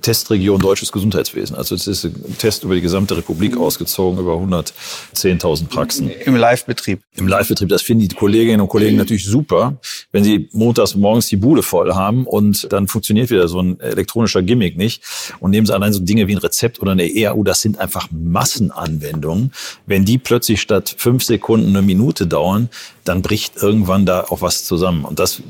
[0.02, 1.56] Testregion deutsches Gesundheitswesen.
[1.56, 6.10] Also es ist ein Test über die gesamte Republik ausgezogen, über 110.000 Praxen.
[6.26, 7.02] Im Live-Betrieb.
[7.16, 7.70] Im Live-Betrieb.
[7.70, 9.78] Das finden die Kolleginnen und Kollegen natürlich super,
[10.12, 14.42] wenn sie montags morgens die Bude voll haben und dann funktioniert wieder so ein elektronischer
[14.42, 15.04] Gimmick nicht.
[15.40, 18.10] Und nehmen sie allein so Dinge wie ein Rezept oder eine ERU, das sind einfach
[18.12, 19.52] Massenanwendungen.
[19.86, 22.70] Wenn die plötzlich statt fünf Sekunden eine Minute dauern,
[23.04, 25.06] dann bricht irgendwann da auch was zusammen.
[25.06, 25.42] Und das,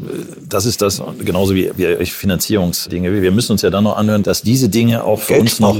[0.48, 3.22] das ist das, genauso wie, wie Finanzierungsdinge.
[3.22, 5.78] Wir müssen uns ja dann noch anhören, dass diese Dinge auch für Geld uns noch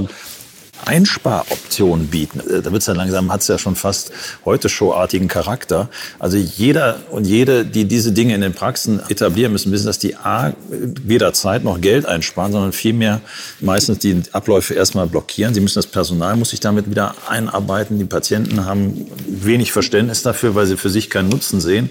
[0.86, 2.40] Einsparoptionen bieten.
[2.40, 4.12] Äh, Da wird es ja langsam, hat es ja schon fast
[4.46, 5.90] heute showartigen Charakter.
[6.20, 10.16] Also jeder und jede, die diese Dinge in den Praxen etablieren müssen, wissen, dass die
[10.16, 13.22] A, weder Zeit noch Geld einsparen, sondern vielmehr
[13.60, 15.54] meistens die Abläufe erstmal blockieren.
[15.54, 18.00] Sie müssen das Personal, muss sich damit wieder einarbeiten.
[18.00, 21.90] Die Patienten haben wenig Verständnis dafür, weil sie für sich keinen Nutzen sehen.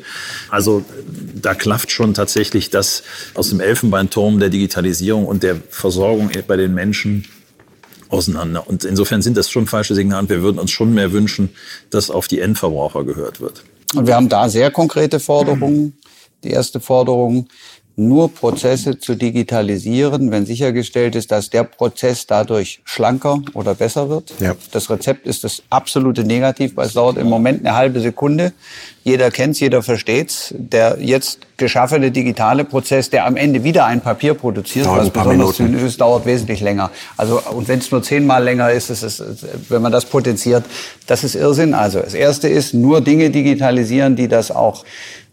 [0.49, 0.85] Also
[1.35, 3.03] da klafft schon tatsächlich das
[3.35, 7.25] aus dem Elfenbeinturm der Digitalisierung und der Versorgung bei den Menschen
[8.11, 8.69] auseinander.
[8.69, 10.29] Und insofern sind das schon falsche Signale.
[10.29, 11.51] Wir würden uns schon mehr wünschen,
[11.91, 13.65] dass auf die Endverbraucher gehört wird.
[13.95, 15.97] Und wir haben da sehr konkrete Forderungen.
[16.45, 17.49] Die erste Forderung,
[18.01, 24.33] nur Prozesse zu digitalisieren, wenn sichergestellt ist, dass der Prozess dadurch schlanker oder besser wird.
[24.41, 24.55] Ja.
[24.73, 28.53] Das Rezept ist das absolute Negativ, weil es dauert im Moment eine halbe Sekunde.
[29.03, 30.55] Jeder kennt's, jeder versteht's.
[30.57, 35.57] Der jetzt geschaffene digitale Prozess, der am Ende wieder ein Papier produziert, dauert was besonders
[35.57, 36.91] dünn ist, dauert wesentlich länger.
[37.17, 39.23] Also und wenn es nur zehnmal länger ist, ist es,
[39.69, 40.65] wenn man das potenziert,
[41.07, 41.75] das ist Irrsinn.
[41.75, 44.85] Also das erste ist nur Dinge digitalisieren, die das auch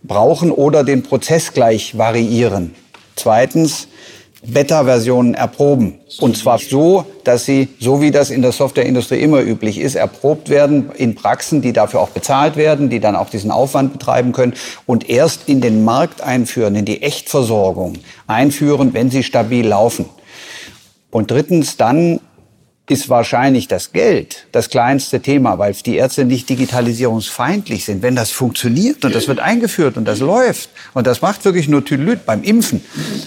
[0.08, 2.76] brauchen oder den Prozess gleich variieren.
[3.16, 3.88] Zweitens,
[4.46, 5.96] Beta-Versionen erproben.
[6.20, 10.50] Und zwar so, dass sie, so wie das in der Softwareindustrie immer üblich ist, erprobt
[10.50, 14.54] werden in Praxen, die dafür auch bezahlt werden, die dann auch diesen Aufwand betreiben können
[14.86, 17.98] und erst in den Markt einführen, in die Echtversorgung
[18.28, 20.06] einführen, wenn sie stabil laufen.
[21.10, 22.20] Und drittens dann
[22.90, 28.02] ist wahrscheinlich das Geld das kleinste Thema, weil die Ärzte nicht digitalisierungsfeindlich sind.
[28.02, 31.84] Wenn das funktioniert und das wird eingeführt und das läuft und das macht wirklich nur
[31.84, 32.82] Tülüt beim Impfen.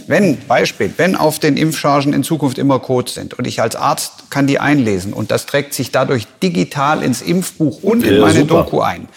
[0.06, 4.30] Wenn, Beispiel, wenn auf den Impfchargen in Zukunft immer Codes sind und ich als Arzt
[4.30, 8.64] kann die einlesen und das trägt sich dadurch digital ins Impfbuch und in meine super.
[8.64, 9.08] Doku ein.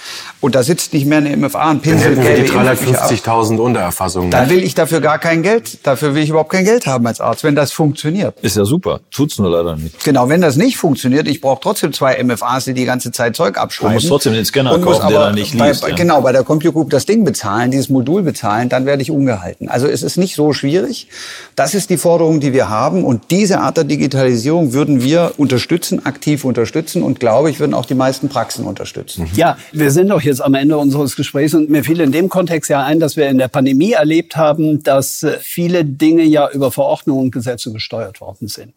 [0.42, 4.30] Und da sitzt nicht mehr eine MFA, ein Pinsel, Dann hätten wir die 350.000 Untererfassungen.
[4.30, 5.80] Dann will ich dafür gar kein Geld.
[5.84, 8.38] Dafür will ich überhaupt kein Geld haben als Arzt, wenn das funktioniert.
[8.42, 9.00] Ist ja super.
[9.10, 10.04] Tut's nur leider nicht.
[10.04, 13.56] Genau, wenn das nicht funktioniert, ich brauche trotzdem zwei MFAs, die die ganze Zeit Zeug
[13.56, 13.92] abschreiben.
[13.92, 15.88] Du musst trotzdem den Scanner kaufen, der da nicht bei, liest.
[15.88, 15.94] Ja.
[15.94, 19.70] Genau, bei der Compute Group das Ding bezahlen, dieses Modul bezahlen, dann werde ich umgehalten.
[19.70, 21.08] Also es ist nicht so schwierig.
[21.56, 23.04] Das ist die Forderung, die wir haben.
[23.04, 27.86] Und diese Art der Digitalisierung würden wir unterstützen, aktiv unterstützen und glaube ich, würden auch
[27.86, 29.30] die meisten Praxen unterstützen.
[29.36, 32.72] Ja, wir sind doch jetzt am Ende unseres Gesprächs und mir fiel in dem Kontext
[32.72, 37.26] ja ein, dass wir in der Pandemie erlebt haben, dass viele Dinge ja über Verordnungen
[37.26, 38.74] und Gesetze gesteuert worden sind.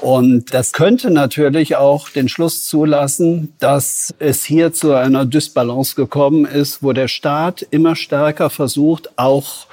[0.00, 6.46] Und das könnte natürlich auch den Schluss zulassen, dass es hier zu einer Dysbalance gekommen
[6.46, 9.66] ist, wo der Staat immer stärker versucht, auch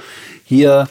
[0.43, 0.89] hier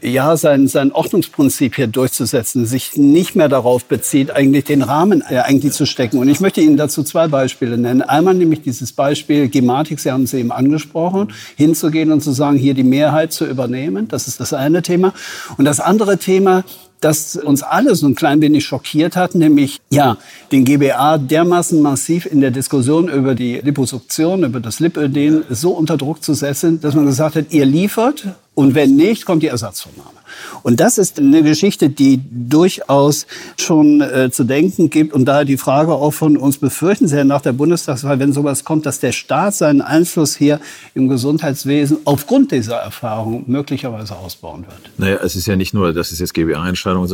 [0.00, 5.38] ja, sein, sein Ordnungsprinzip hier durchzusetzen, sich nicht mehr darauf bezieht, eigentlich den Rahmen äh,
[5.38, 6.18] eigentlich zu stecken.
[6.18, 8.02] Und ich möchte Ihnen dazu zwei Beispiele nennen.
[8.02, 12.74] Einmal nämlich dieses Beispiel Gematik, Sie haben es eben angesprochen, hinzugehen und zu sagen, hier
[12.74, 14.06] die Mehrheit zu übernehmen.
[14.06, 15.14] Das ist das eine Thema.
[15.56, 16.62] Und das andere Thema,
[17.00, 20.16] das uns alle so ein klein wenig schockiert hat, nämlich ja,
[20.52, 25.96] den GBA dermaßen massiv in der Diskussion über die Liposuktion, über das Lipödem so unter
[25.96, 28.24] Druck zu setzen, dass man gesagt hat, ihr liefert
[28.54, 30.17] und wenn nicht, kommt die Ersatzvernahme.
[30.62, 33.26] Und das ist eine Geschichte, die durchaus
[33.58, 35.12] schon äh, zu denken gibt.
[35.12, 38.64] Und daher die Frage auch von uns befürchten Sie ja nach der Bundestagswahl, wenn sowas
[38.64, 40.60] kommt, dass der Staat seinen Einfluss hier
[40.94, 44.90] im Gesundheitswesen aufgrund dieser Erfahrung möglicherweise ausbauen wird.
[44.98, 47.08] Naja, es ist ja nicht nur, das ist jetzt GBA-Entscheidung.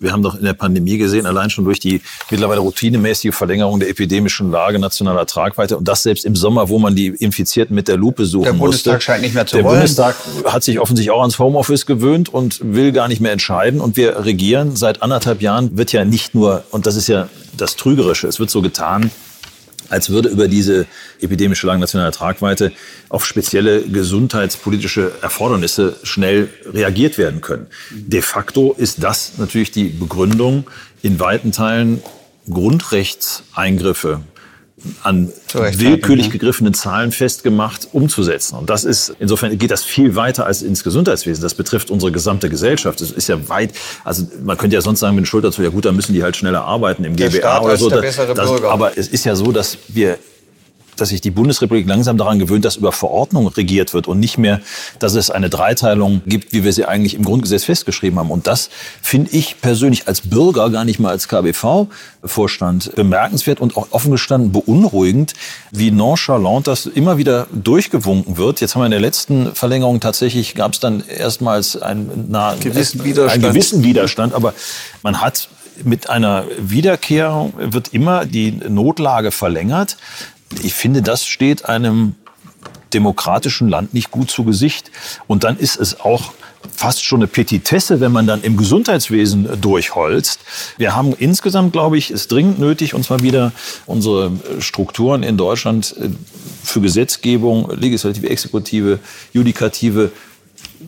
[0.00, 2.00] Wir haben doch in der Pandemie gesehen, allein schon durch die
[2.30, 6.94] mittlerweile routinemäßige Verlängerung der epidemischen Lage nationaler Tragweite und das selbst im Sommer, wo man
[6.94, 8.84] die Infizierten mit der Lupe suchen der musste.
[8.84, 9.74] Der Bundestag scheint nicht mehr zu der wollen.
[9.74, 13.80] Der Bundestag hat sich offensichtlich auch ans Homeoffice gewöhnt und will gar nicht mehr entscheiden.
[13.80, 17.76] Und wir regieren seit anderthalb Jahren, wird ja nicht nur, und das ist ja das
[17.76, 19.10] Trügerische, es wird so getan,
[19.88, 20.86] als würde über diese
[21.20, 22.72] epidemische Lage nationaler Tragweite
[23.10, 27.66] auf spezielle gesundheitspolitische Erfordernisse schnell reagiert werden können.
[27.90, 30.64] De facto ist das natürlich die Begründung,
[31.02, 32.02] in weiten Teilen
[32.48, 34.20] Grundrechtseingriffe
[35.02, 38.56] an willkürlich gegriffenen Zahlen festgemacht umzusetzen.
[38.56, 41.42] Und das ist, insofern geht das viel weiter als ins Gesundheitswesen.
[41.42, 43.00] Das betrifft unsere gesamte Gesellschaft.
[43.00, 43.72] Das ist ja weit,
[44.04, 46.22] also man könnte ja sonst sagen mit den Schultern zu, ja gut, dann müssen die
[46.22, 47.88] halt schneller arbeiten im Der GBA Staat oder so.
[47.88, 48.70] der Das, bessere das, Bürger.
[48.70, 50.18] aber es ist ja so, dass wir
[51.02, 54.60] dass sich die Bundesrepublik langsam daran gewöhnt, dass über Verordnung regiert wird und nicht mehr,
[55.00, 58.30] dass es eine Dreiteilung gibt, wie wir sie eigentlich im Grundgesetz festgeschrieben haben.
[58.30, 58.70] Und das
[59.02, 64.52] finde ich persönlich als Bürger, gar nicht mal als KBV-Vorstand, bemerkenswert und auch offen gestanden
[64.52, 65.34] beunruhigend,
[65.72, 68.60] wie nonchalant das immer wieder durchgewunken wird.
[68.60, 73.02] Jetzt haben wir in der letzten Verlängerung tatsächlich, gab es dann erstmals einen, na, gewissen
[73.02, 73.44] Widerstand.
[73.44, 74.54] einen gewissen Widerstand, aber
[75.02, 75.48] man hat
[75.82, 79.96] mit einer Wiederkehr wird immer die Notlage verlängert.
[80.62, 82.14] Ich finde, das steht einem
[82.92, 84.90] demokratischen Land nicht gut zu Gesicht.
[85.26, 86.32] Und dann ist es auch
[86.76, 90.40] fast schon eine Petitesse, wenn man dann im Gesundheitswesen durchholzt.
[90.78, 93.52] Wir haben insgesamt, glaube ich, es dringend nötig, uns mal wieder
[93.86, 96.10] unsere Strukturen in Deutschland äh,
[96.62, 98.98] für Gesetzgebung, Legislative, Exekutive,
[99.32, 100.12] Judikative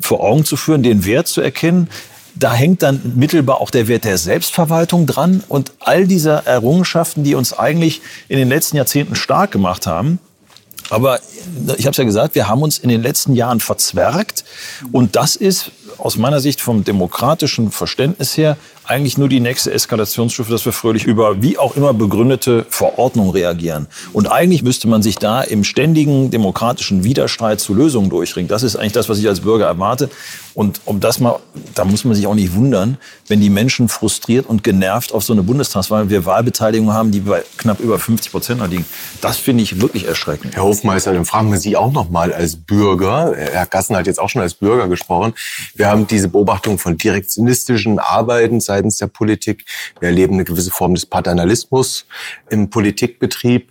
[0.01, 1.89] vor Augen zu führen, den Wert zu erkennen,
[2.37, 7.35] da hängt dann mittelbar auch der Wert der Selbstverwaltung dran und all diese Errungenschaften, die
[7.35, 10.18] uns eigentlich in den letzten Jahrzehnten stark gemacht haben.
[10.91, 11.20] Aber
[11.78, 14.45] ich habe es ja gesagt, wir haben uns in den letzten Jahren verzwergt
[14.93, 20.51] und das ist aus meiner Sicht vom demokratischen Verständnis her eigentlich nur die nächste Eskalationsstufe,
[20.51, 23.86] dass wir fröhlich über wie auch immer begründete Verordnung reagieren.
[24.12, 28.49] Und eigentlich müsste man sich da im ständigen demokratischen Widerstreit zu Lösungen durchringen.
[28.49, 30.11] Das ist eigentlich das, was ich als Bürger erwarte.
[30.55, 31.40] Und um das mal,
[31.74, 35.32] da muss man sich auch nicht wundern, wenn die Menschen frustriert und genervt auf so
[35.32, 38.84] eine Bundestagswahl, wir Wahlbeteiligung haben, die bei knapp über 50 Prozent liegen.
[39.20, 40.55] Das finde ich wirklich erschreckend.
[40.55, 43.34] Herr Hofmeister, dann fragen wir Sie auch noch mal als Bürger.
[43.36, 45.34] Herr Gassen hat jetzt auch schon als Bürger gesprochen.
[45.74, 49.64] Wir haben diese Beobachtung von direktionistischen Arbeiten seitens der Politik.
[50.01, 52.07] Wir erleben eine gewisse Form des Paternalismus
[52.51, 53.70] im Politikbetrieb.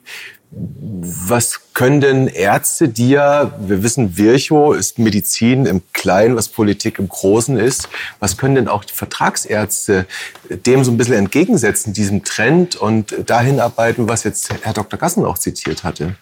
[0.55, 7.09] Was können denn Ärzte dir, wir wissen, Virchow ist Medizin im Kleinen, was Politik im
[7.09, 7.89] Großen ist.
[8.20, 10.05] Was können denn auch die Vertragsärzte
[10.49, 14.99] dem so ein bisschen entgegensetzen, diesem Trend und dahin arbeiten, was jetzt Herr Dr.
[14.99, 16.16] Gassen auch zitiert hatte?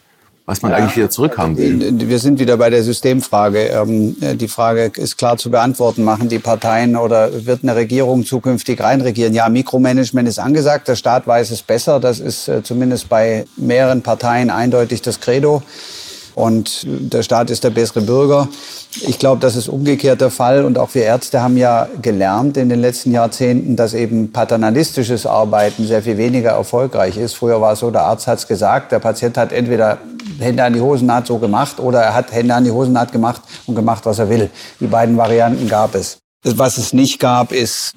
[0.52, 2.10] Was man ja, eigentlich wieder zurückhaben will.
[2.10, 3.68] Wir sind wieder bei der Systemfrage.
[3.68, 6.04] Ähm, die Frage ist klar zu beantworten.
[6.04, 9.34] Machen die Parteien oder wird eine Regierung zukünftig reinregieren?
[9.34, 10.90] Ja, Mikromanagement ist angesagt.
[10.90, 12.02] Der Staat weiß es besser.
[12.02, 15.64] Das ist äh, zumindest bei mehreren Parteien eindeutig das Credo.
[16.42, 18.48] Und der Staat ist der bessere Bürger.
[19.02, 20.66] Ich glaube, das ist umgekehrt der Fall.
[20.66, 25.86] Und auch wir Ärzte haben ja gelernt in den letzten Jahrzehnten, dass eben paternalistisches Arbeiten
[25.86, 27.36] sehr viel weniger erfolgreich ist.
[27.36, 30.00] Früher war es so, der Arzt hat es gesagt, der Patient hat entweder
[30.40, 33.76] Hände an die Hosennaht so gemacht oder er hat Hände an die Hosennaht gemacht und
[33.76, 34.50] gemacht, was er will.
[34.80, 36.18] Die beiden Varianten gab es.
[36.44, 37.94] Was es nicht gab, ist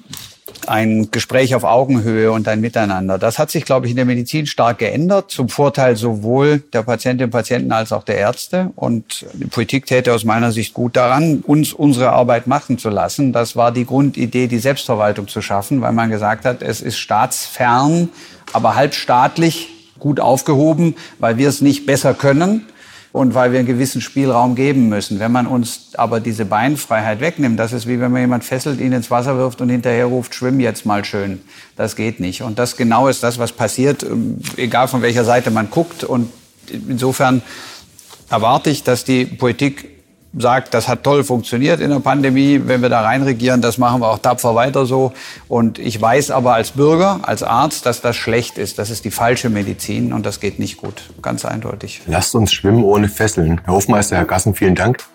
[0.67, 3.17] ein Gespräch auf Augenhöhe und ein Miteinander.
[3.17, 7.27] Das hat sich, glaube ich, in der Medizin stark geändert, zum Vorteil sowohl der Patientinnen
[7.27, 8.71] und Patienten als auch der Ärzte.
[8.75, 13.33] Und die Politik täte aus meiner Sicht gut daran, uns unsere Arbeit machen zu lassen.
[13.33, 18.09] Das war die Grundidee, die Selbstverwaltung zu schaffen, weil man gesagt hat, es ist staatsfern,
[18.53, 22.65] aber halbstaatlich gut aufgehoben, weil wir es nicht besser können
[23.15, 25.21] und weil wir einen gewissen Spielraum geben müssen.
[25.21, 28.91] Wenn man uns aber diese Beinfreiheit wegnimmt, das ist wie wenn man jemand fesselt, ihn
[28.91, 31.39] ins Wasser wirft und hinterher ruft, schwimm jetzt mal schön.
[31.77, 32.41] Das geht nicht.
[32.41, 36.03] Und das genau ist das, was passiert, ähm, egal von welcher Seite man guckt.
[36.03, 36.29] Und
[36.69, 37.41] insofern
[38.29, 39.94] erwarte ich, dass die Politik
[40.37, 44.09] sagt, das hat toll funktioniert in der Pandemie, wenn wir da reinregieren, das machen wir
[44.09, 45.13] auch tapfer weiter so.
[45.47, 48.79] Und ich weiß aber als Bürger, als Arzt, dass das schlecht ist.
[48.79, 51.03] Das ist die falsche Medizin und das geht nicht gut.
[51.21, 52.01] Ganz eindeutig.
[52.07, 53.61] Lasst uns schwimmen ohne Fesseln.
[53.63, 55.05] Herr Hofmeister, Herr Gassen, vielen Dank.